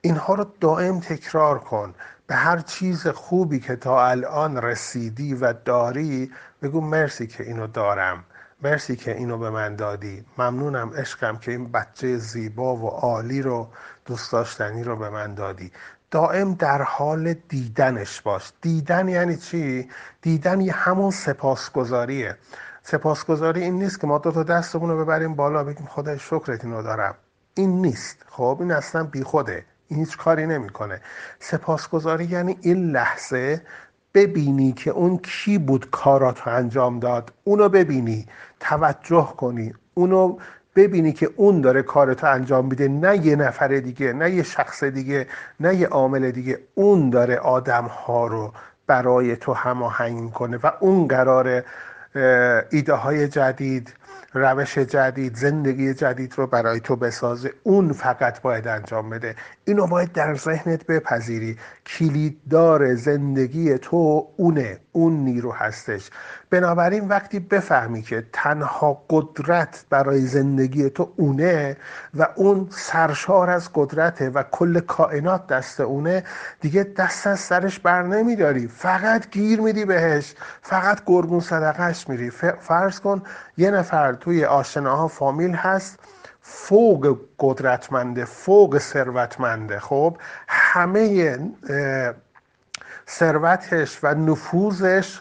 اینها 0.00 0.34
رو 0.34 0.46
دائم 0.60 1.00
تکرار 1.00 1.58
کن. 1.58 1.94
به 2.26 2.34
هر 2.34 2.58
چیز 2.58 3.06
خوبی 3.06 3.60
که 3.60 3.76
تا 3.76 4.06
الان 4.06 4.56
رسیدی 4.62 5.34
و 5.34 5.52
داری 5.52 6.32
بگو 6.62 6.80
مرسی 6.80 7.26
که 7.26 7.44
اینو 7.44 7.66
دارم. 7.66 8.24
مرسی 8.62 8.96
که 8.96 9.16
اینو 9.16 9.38
به 9.38 9.50
من 9.50 9.76
دادی. 9.76 10.24
ممنونم 10.38 10.90
عشقم 10.96 11.36
که 11.36 11.50
این 11.50 11.72
بچه 11.72 12.16
زیبا 12.16 12.76
و 12.76 12.88
عالی 12.88 13.42
رو 13.42 13.68
دوست 14.06 14.32
داشتنی 14.32 14.84
رو 14.84 14.96
به 14.96 15.10
من 15.10 15.34
دادی. 15.34 15.72
دائم 16.10 16.54
در 16.54 16.82
حال 16.82 17.32
دیدنش 17.32 18.20
باش. 18.20 18.52
دیدن 18.60 19.08
یعنی 19.08 19.36
چی؟ 19.36 19.88
دیدن 20.22 20.60
یه 20.60 20.72
همون 20.72 21.10
سپاسگزاریه. 21.10 22.36
سپاسگزاری 22.86 23.62
این 23.62 23.78
نیست 23.78 24.00
که 24.00 24.06
ما 24.06 24.18
دو 24.18 24.32
تا 24.32 24.42
دستمون 24.42 24.90
رو 24.90 25.04
ببریم 25.04 25.34
بالا 25.34 25.64
بگیم 25.64 25.86
خدای 25.86 26.18
شکرت 26.18 26.64
اینو 26.64 26.82
دارم. 26.82 27.14
این 27.54 27.82
نیست. 27.82 28.16
خب 28.28 28.56
این 28.60 28.72
اصلا 28.72 29.04
بیخوده. 29.04 29.64
این 29.88 30.00
هیچ 30.00 30.16
کاری 30.16 30.46
نمی‌کنه. 30.46 31.00
سپاسگزاری 31.40 32.24
یعنی 32.24 32.58
این 32.60 32.90
لحظه 32.90 33.62
ببینی 34.14 34.72
که 34.72 34.90
اون 34.90 35.18
کی 35.18 35.58
بود 35.58 35.90
کاراتو 35.90 36.50
انجام 36.50 36.98
داد. 36.98 37.32
اونو 37.44 37.68
ببینی 37.68 38.26
توجه 38.60 39.34
کنی. 39.36 39.74
اونو 39.94 40.36
ببینی 40.76 41.12
که 41.12 41.30
اون 41.36 41.60
داره 41.60 41.82
کارتو 41.82 42.26
انجام 42.26 42.66
میده. 42.66 42.88
نه 42.88 43.26
یه 43.26 43.36
نفر 43.36 43.68
دیگه 43.68 44.12
نه 44.12 44.30
یه 44.30 44.42
شخص 44.42 44.84
دیگه 44.84 45.26
نه 45.60 45.74
یه 45.74 45.86
عامل 45.86 46.30
دیگه. 46.30 46.58
اون 46.74 47.10
داره 47.10 47.36
آدم 47.36 47.84
ها 47.84 48.26
رو 48.26 48.52
برای 48.86 49.36
تو 49.36 49.52
هماهنگ 49.52 50.32
کنه 50.32 50.58
و 50.62 50.70
اون 50.80 51.08
قراره 51.08 51.64
ایده 52.70 52.92
های 52.92 53.28
جدید 53.28 53.92
روش 54.34 54.78
جدید 54.78 55.36
زندگی 55.36 55.94
جدید 55.94 56.34
رو 56.36 56.46
برای 56.46 56.80
تو 56.80 56.96
بسازه. 56.96 57.52
اون 57.62 57.92
فقط 57.92 58.42
باید 58.42 58.68
انجام 58.68 59.10
بده. 59.10 59.36
اینو 59.64 59.86
باید 59.86 60.12
در 60.12 60.34
ذهنت 60.34 60.86
بپذیری. 60.86 61.58
کلیددار 61.86 62.94
زندگی 62.94 63.78
تو 63.78 64.28
اونه. 64.36 64.78
اون 64.92 65.12
نیرو 65.12 65.52
هستش. 65.52 66.10
بنابراین 66.50 67.08
وقتی 67.08 67.40
بفهمی 67.40 68.02
که 68.02 68.26
تنها 68.32 69.04
قدرت 69.10 69.84
برای 69.90 70.20
زندگی 70.20 70.90
تو 70.90 71.12
اونه 71.16 71.76
و 72.14 72.28
اون 72.36 72.68
سرشار 72.70 73.50
از 73.50 73.70
قدرته 73.74 74.30
و 74.30 74.42
کل 74.42 74.80
کائنات 74.80 75.46
دست 75.46 75.80
اونه 75.80 76.24
دیگه 76.60 76.84
دست 76.84 77.26
از 77.26 77.40
سرش 77.40 77.78
بر 77.78 78.02
نمیداری. 78.02 78.68
فقط 78.68 79.30
گیر 79.30 79.60
میدی 79.60 79.84
بهش. 79.84 80.34
فقط 80.62 81.00
قربون 81.06 81.40
صدقش 81.40 82.08
میری. 82.08 82.30
فرض 82.60 83.00
کن 83.00 83.22
یه 83.56 83.70
نفر 83.70 84.12
توی 84.12 84.44
آشناها 84.44 85.08
فامیل 85.08 85.54
هست 85.54 85.98
فوق 86.40 87.18
قدرتمنده 87.38 88.24
فوق 88.24 88.78
ثروتمنده. 88.78 89.80
خب 89.80 90.16
همه 90.48 91.38
ثروتش 93.08 93.98
و 94.02 94.14
نفوذش 94.14 95.20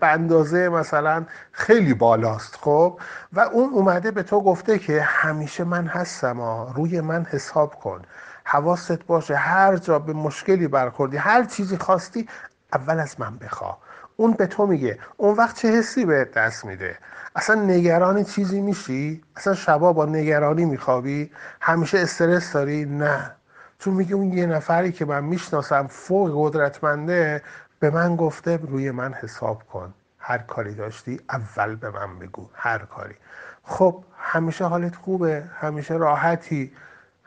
به 0.00 0.06
اندازه 0.06 0.68
مثلا 0.68 1.24
خیلی 1.52 1.94
بالاست. 1.94 2.56
خب 2.56 3.00
و 3.32 3.40
اون 3.40 3.70
اومده 3.72 4.10
به 4.10 4.22
تو 4.22 4.40
گفته 4.40 4.78
که 4.78 5.02
همیشه 5.02 5.64
من 5.64 5.86
هستم 5.86 6.40
ها 6.40 6.72
روی 6.74 7.00
من 7.00 7.24
حساب 7.24 7.74
کن. 7.74 8.02
حواست 8.44 9.06
باشه 9.06 9.34
هر 9.36 9.76
جا 9.76 9.98
به 9.98 10.12
مشکلی 10.12 10.68
برخوردی 10.68 11.16
هر 11.16 11.44
چیزی 11.44 11.76
خواستی 11.76 12.28
اول 12.72 12.98
از 12.98 13.20
من 13.20 13.36
بخوا 13.36 13.78
اون 14.20 14.32
به 14.32 14.46
تو 14.46 14.66
میگه. 14.66 14.98
اون 15.16 15.36
وقت 15.36 15.56
چه 15.56 15.68
حسی 15.68 16.04
به 16.04 16.24
دست 16.24 16.64
میده؟ 16.64 16.98
اصلا 17.36 17.62
نگرانی 17.62 18.24
چیزی 18.24 18.60
میشی؟ 18.60 19.22
اصلا 19.36 19.54
شبا 19.54 19.92
با 19.92 20.06
نگرانی 20.06 20.64
میخوابی؟ 20.64 21.30
همیشه 21.60 21.98
استرس 21.98 22.52
داری؟ 22.52 22.84
نه. 22.84 23.30
چون 23.78 23.94
میگه 23.94 24.14
اون 24.14 24.32
یه 24.32 24.46
نفری 24.46 24.92
که 24.92 25.04
من 25.04 25.24
می‌شناسم 25.24 25.86
فوق 25.86 26.30
قدرتمنده 26.34 27.42
به 27.78 27.90
من 27.90 28.16
گفته 28.16 28.56
روی 28.56 28.90
من 28.90 29.12
حساب 29.12 29.62
کن. 29.72 29.94
هر 30.18 30.38
کاری 30.38 30.74
داشتی 30.74 31.20
اول 31.30 31.76
به 31.76 31.90
من 31.90 32.18
بگو. 32.18 32.48
هر 32.54 32.78
کاری. 32.78 33.14
خب 33.62 34.04
همیشه 34.18 34.64
حالت 34.64 34.96
خوبه 34.96 35.44
همیشه 35.60 35.94
راحتی. 35.94 36.72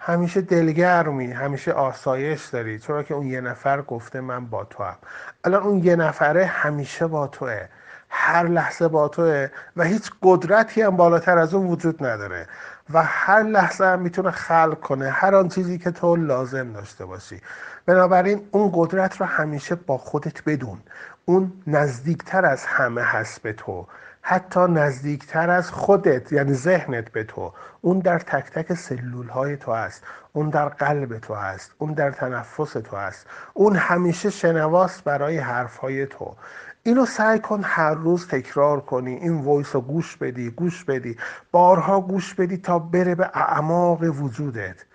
همیشه 0.05 0.41
دلگرمی 0.41 1.31
همیشه 1.31 1.71
آسایش 1.71 2.45
داری. 2.45 2.79
چرا 2.79 3.03
که 3.03 3.13
اون 3.13 3.27
یه 3.27 3.41
نفر 3.41 3.81
گفته 3.81 4.21
من 4.21 4.45
با 4.45 4.63
تو 4.63 4.83
هم 4.83 4.95
الان 5.43 5.63
اون 5.63 5.83
یه 5.83 5.95
نفره 5.95 6.45
همیشه 6.45 7.07
با 7.07 7.27
توه. 7.27 7.67
هر 8.09 8.47
لحظه 8.47 8.87
با 8.87 9.07
توه 9.07 9.47
و 9.77 9.83
هیچ 9.83 10.11
قدرتی 10.21 10.81
هم 10.81 10.97
بالاتر 10.97 11.37
از 11.37 11.53
اون 11.53 11.67
وجود 11.67 12.05
نداره. 12.05 12.47
و 12.93 13.03
هر 13.03 13.43
لحظه 13.43 13.85
هم 13.85 13.99
می‌تونه 13.99 14.31
خلق 14.31 14.79
کنه. 14.79 15.09
هر 15.09 15.35
آن 15.35 15.49
چیزی 15.49 15.77
که 15.77 15.91
تو 15.91 16.15
لازم 16.15 16.73
داشته 16.73 17.05
باشی. 17.05 17.41
بنابراین 17.85 18.47
اون 18.51 18.71
قدرت 18.73 19.17
رو 19.21 19.25
همیشه 19.25 19.75
با 19.75 19.97
خودت 19.97 20.43
بدون. 20.43 20.77
اون 21.25 21.51
نزدیکتر 21.67 22.45
از 22.45 22.65
همه 22.65 23.01
هست 23.01 23.41
به 23.41 23.53
تو. 23.53 23.87
حتی 24.25 24.59
نزدیکتر 24.59 25.49
از 25.49 25.71
خودت 25.71 26.31
یعنی 26.31 26.53
ذهنت 26.53 27.11
به 27.11 27.23
تو. 27.23 27.53
اون 27.81 27.99
در 27.99 28.19
تک 28.19 28.51
تک 28.51 28.73
سلول 28.73 29.27
های 29.27 29.57
تو 29.57 29.73
هست. 29.73 30.03
اون 30.33 30.49
در 30.49 30.69
قلب 30.69 31.17
تو 31.19 31.33
هست. 31.33 31.71
اون 31.77 31.93
در 31.93 32.11
تنفس 32.11 32.73
تو 32.73 32.97
هست. 32.97 33.27
اون 33.53 33.75
همیشه 33.75 34.29
شنواست 34.29 35.03
برای 35.03 35.37
حرف 35.37 35.77
های 35.77 36.05
تو. 36.05 36.35
اینو 36.83 37.05
سعی 37.05 37.39
کن 37.39 37.61
هر 37.63 37.93
روز 37.93 38.27
تکرار 38.27 38.81
کنی. 38.81 39.13
این 39.13 39.41
voice 39.41 39.75
رو 39.75 39.81
گوش 39.81 40.17
بدی 40.17 40.49
گوش 40.49 40.83
بدی. 40.83 41.17
بارها 41.51 42.01
گوش 42.01 42.33
بدی 42.33 42.57
تا 42.57 42.79
بره 42.79 43.15
به 43.15 43.29
اعماق 43.33 44.03
وجودت. 44.03 44.85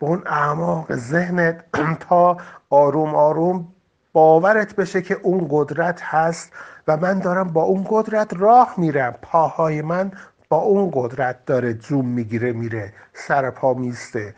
به 0.00 0.06
اون 0.06 0.22
اعماق 0.26 0.94
ذهنت 0.94 1.64
تا 2.08 2.36
آروم 2.70 3.14
آروم 3.14 3.75
باورت 4.16 4.76
بشه 4.76 5.02
که 5.02 5.14
اون 5.22 5.46
قدرت 5.50 6.00
هست 6.02 6.52
و 6.88 6.96
من 6.96 7.18
دارم 7.18 7.52
با 7.52 7.62
اون 7.62 7.86
قدرت 7.90 8.34
راه 8.34 8.74
میرم. 8.76 9.14
پاهای 9.22 9.82
من 9.82 10.10
با 10.48 10.56
اون 10.56 10.90
قدرت 10.94 11.44
داره 11.46 11.74
جوم 11.74 12.06
می‌گیره 12.06 12.52
میره 12.52 12.92
سر 13.14 13.50
پا 13.50 13.74
میسته. 13.74 14.34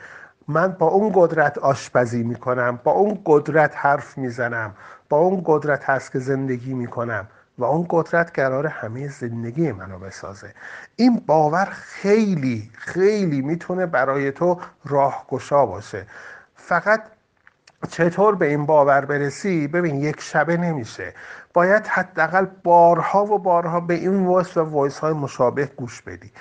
من 0.48 0.68
با 0.68 0.86
اون 0.86 1.12
قدرت 1.14 1.58
آشپزی 1.58 2.22
می‌کنم 2.22 2.80
با 2.84 2.92
اون 2.92 3.22
قدرت 3.24 3.72
حرف 3.76 4.18
می‌زنم 4.18 4.74
با 5.08 5.18
اون 5.18 5.42
قدرت 5.46 5.84
هست 5.84 6.12
که 6.12 6.18
زندگی 6.18 6.74
می‌کنم 6.74 7.28
و 7.58 7.64
اون 7.64 7.86
قدرت 7.90 8.30
قرار 8.34 8.66
همه 8.66 9.08
زندگی 9.08 9.72
منو 9.72 9.98
بسازه. 9.98 10.54
این 10.96 11.22
باور 11.26 11.68
خیلی 11.72 12.70
خیلی 12.74 13.40
می‌تونه 13.40 13.86
برای 13.86 14.32
تو 14.32 14.60
راهگشا 14.84 15.66
باشه. 15.66 16.06
فقط 16.54 17.02
چطور 17.86 18.34
به 18.34 18.46
این 18.46 18.66
باور 18.66 19.04
برسی؟ 19.04 19.68
ببین 19.68 19.96
یک 19.96 20.20
شبه 20.20 20.56
نمیشه. 20.56 21.14
باید 21.54 21.86
حداقل 21.86 22.46
بارها 22.64 23.24
و 23.24 23.38
بارها 23.38 23.80
به 23.80 23.94
این 23.94 24.26
وایس 24.26 24.56
و 24.56 24.60
وایس 24.60 24.98
های 24.98 25.12
مشابه 25.12 25.66
گوش 25.66 26.02
بدی 26.02 26.32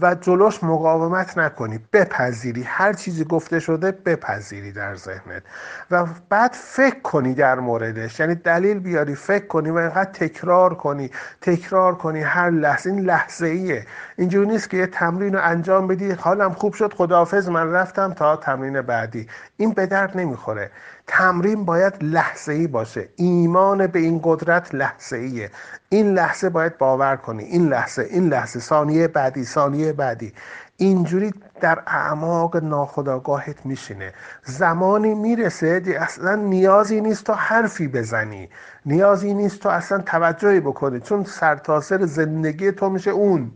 و 0.00 0.14
جلوش 0.14 0.64
مقاومت 0.64 1.38
نکنی 1.38 1.80
بپذیری. 1.92 2.62
هر 2.62 2.92
چیزی 2.92 3.24
گفته 3.24 3.60
شده 3.60 3.92
بپذیری 3.92 4.72
در 4.72 4.94
ذهنت. 4.94 5.42
و 5.90 6.06
بعد 6.28 6.52
فکر 6.52 7.00
کنی 7.00 7.34
در 7.34 7.60
موردش. 7.60 8.20
یعنی 8.20 8.34
دلیل 8.34 8.78
بیاری 8.78 9.14
فکر 9.14 9.46
کنی 9.46 9.70
و 9.70 9.76
اینقدر 9.76 10.10
تکرار 10.12 10.74
کنی 10.74 11.10
تکرار 11.40 11.94
کنی. 11.94 12.20
هر 12.20 12.50
لحظه 12.50 12.90
این 12.90 13.00
لحظه 13.00 13.46
ایه 13.46 13.86
اینجوری 14.16 14.46
نیست 14.46 14.70
که 14.70 14.76
یه 14.76 14.86
تمرین 14.86 15.34
رو 15.34 15.40
انجام 15.42 15.86
بدی 15.86 16.10
حالم 16.10 16.52
خوب 16.52 16.74
شد 16.74 16.94
خداحافظ 16.94 17.48
من 17.48 17.70
رفتم 17.70 18.12
تا 18.12 18.36
تمرین 18.36 18.80
بعدی. 18.82 19.28
این 19.56 19.72
به 19.72 19.86
درد 19.86 20.16
نمی‌خوره. 20.16 20.70
تمرین 21.06 21.64
باید 21.64 21.94
لحظه 22.00 22.52
ای 22.52 22.66
باشه. 22.66 23.08
ایمان 23.16 23.86
به 23.86 23.98
این 23.98 24.20
قدرت 24.22 24.74
لحظه 24.74 25.16
ایه 25.16 25.50
این 25.88 26.14
لحظه 26.14 26.48
باید 26.48 26.78
باور 26.78 27.16
کنی. 27.16 27.44
این 27.44 27.68
لحظه 27.68 28.02
این 28.02 28.28
لحظه. 28.28 28.60
ثانیه 28.60 29.08
بعدی 29.08 29.44
ثانیه 29.44 29.92
بعدی. 29.92 30.32
اینجوری 30.76 31.34
در 31.60 31.82
اعماق 31.86 32.56
ناخداگاهت 32.56 33.66
میشینه. 33.66 34.12
زمانی 34.44 35.14
می‌رسه 35.14 35.82
اصلا 35.98 36.34
نیازی 36.34 37.00
نیست 37.00 37.24
تو 37.24 37.32
حرفی 37.32 37.88
بزنی. 37.88 38.48
نیازی 38.86 39.34
نیست 39.34 39.60
تو 39.60 39.68
اصلا 39.68 39.98
توجهی 39.98 40.60
بکنی. 40.60 41.00
چون 41.00 41.24
سرتاسر 41.24 42.06
زندگی 42.06 42.72
تو 42.72 42.90
میشه 42.90 43.10
اون. 43.10 43.50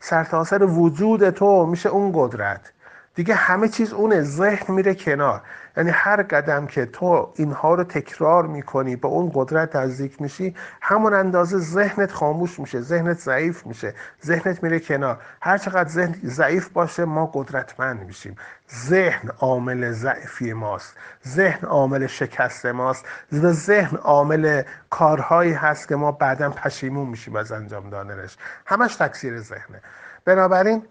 سرتاسر 0.00 0.62
وجود 0.62 1.30
تو 1.30 1.66
میشه 1.66 1.88
اون 1.88 2.12
قدرت. 2.14 2.72
دیگه 3.14 3.34
همه 3.34 3.68
چیز 3.68 3.92
اونه. 3.92 4.22
ذهن 4.22 4.74
میره 4.74 4.94
کنار. 4.94 5.42
یعنی 5.76 5.90
هر 5.90 6.22
قدم 6.22 6.66
که 6.66 6.86
تو 6.86 7.32
اینها 7.36 7.74
رو 7.74 7.84
تکرار 7.84 8.46
می‌کنی 8.46 8.96
به 8.96 9.08
اون 9.08 9.30
قدرت 9.34 9.76
نزدیک 9.76 10.20
میشی 10.22 10.54
همون 10.80 11.14
اندازه 11.14 11.58
ذهنت 11.58 12.12
خاموش 12.12 12.60
میشه 12.60 12.80
ذهنت 12.80 13.18
ضعیف 13.18 13.66
میشه 13.66 13.94
ذهنت 14.24 14.62
میره 14.62 14.80
کنار. 14.80 15.18
هر 15.42 15.58
چقدر 15.58 15.88
ذهن 15.88 16.14
ضعیف 16.24 16.68
باشه 16.68 17.04
ما 17.04 17.26
قدرتمند 17.26 18.06
میشیم. 18.06 18.36
ذهن 18.74 19.30
عامل 19.38 19.92
ضعفی 19.92 20.52
ماست. 20.52 20.96
ذهن 21.28 21.68
عامل 21.68 22.06
شکست 22.06 22.66
ماست. 22.66 23.04
و 23.32 23.52
ذهن 23.52 23.96
عامل 23.96 24.62
کارهایی 24.90 25.52
هست 25.52 25.88
که 25.88 25.96
ما 25.96 26.12
بعدا 26.12 26.50
پشیمون 26.50 27.08
میشیم 27.08 27.36
از 27.36 27.52
انجام 27.52 27.90
دادنش. 27.90 28.36
همش 28.66 28.96
تکثیر 28.96 29.40
ذهنه. 29.40 29.82
بنابراین 30.24 30.82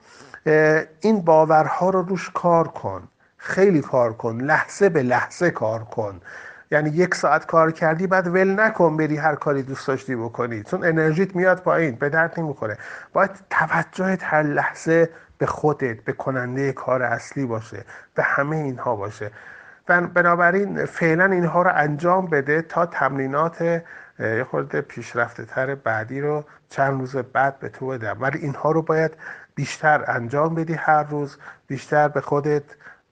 این 1.01 1.21
باورها 1.21 1.89
رو 1.89 2.01
روش 2.01 2.29
کار 2.29 2.67
کن. 2.67 3.07
خیلی 3.39 3.81
کار 3.81 4.13
کن 4.13 4.37
لحظه 4.37 4.89
به 4.89 5.03
لحظه 5.03 5.51
کار 5.51 5.83
کن. 5.83 6.21
یعنی 6.71 6.89
یک 6.89 7.15
ساعت 7.15 7.45
کار 7.45 7.71
کردی 7.71 8.07
بعد 8.07 8.27
ول 8.27 8.59
نکن 8.59 8.97
بری 8.97 9.17
هر 9.17 9.35
کاری 9.35 9.63
دوست 9.63 9.87
داشتی 9.87 10.15
بکنی. 10.15 10.63
چون 10.63 10.85
انرژیت 10.85 11.35
میاد 11.35 11.61
پایین 11.61 11.95
به 11.95 12.09
درد 12.09 12.39
نمی‌خوره. 12.39 12.77
باید 13.13 13.31
توجهت 13.49 14.23
هر 14.23 14.43
لحظه 14.43 15.09
به 15.37 15.45
خودت 15.45 16.03
به 16.03 16.13
کننده 16.13 16.71
کار 16.71 17.03
اصلی 17.03 17.45
باشه 17.45 17.85
به 18.15 18.23
همه 18.23 18.55
اینها 18.55 18.95
باشه. 18.95 19.31
بنابراین 20.13 20.85
فعلا 20.85 21.25
اینها 21.25 21.61
رو 21.61 21.71
انجام 21.75 22.27
بده 22.27 22.61
تا 22.61 22.85
تمرینات 22.85 23.61
یه 24.19 24.45
خورده 24.51 24.81
پیشرفته 24.81 25.45
تر 25.45 25.75
بعدی 25.75 26.21
رو 26.21 26.43
چند 26.69 26.99
روز 26.99 27.15
بعد 27.15 27.59
به 27.59 27.69
تو 27.69 27.87
بدم. 27.87 28.17
ولی 28.19 28.39
اینها 28.39 28.71
رو 28.71 28.81
باید 28.81 29.11
بیشتر 29.55 30.03
انجام 30.07 30.55
بدی 30.55 30.73
هر 30.73 31.03
روز 31.03 31.37
بیشتر 31.67 32.07
به 32.07 32.21
خودت 32.21 32.63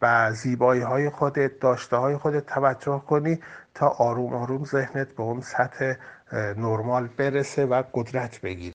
و 0.02 0.32
زیبایی 0.34 0.82
های 0.82 1.10
خودت 1.10 1.60
داشته 1.60 1.98
های 1.98 2.18
خودت 2.18 2.45
توجه 2.45 3.04
کنی 3.08 3.39
تا 3.74 3.88
آروم 3.88 4.34
آروم 4.34 4.66
ذهنت 4.66 5.08
به 5.08 5.24
اون 5.24 5.41
سطح 5.41 5.93
نرمال 6.34 7.08
برسه 7.08 7.66
و 7.66 7.84
قدرت 7.93 8.41
بگیری. 8.41 8.66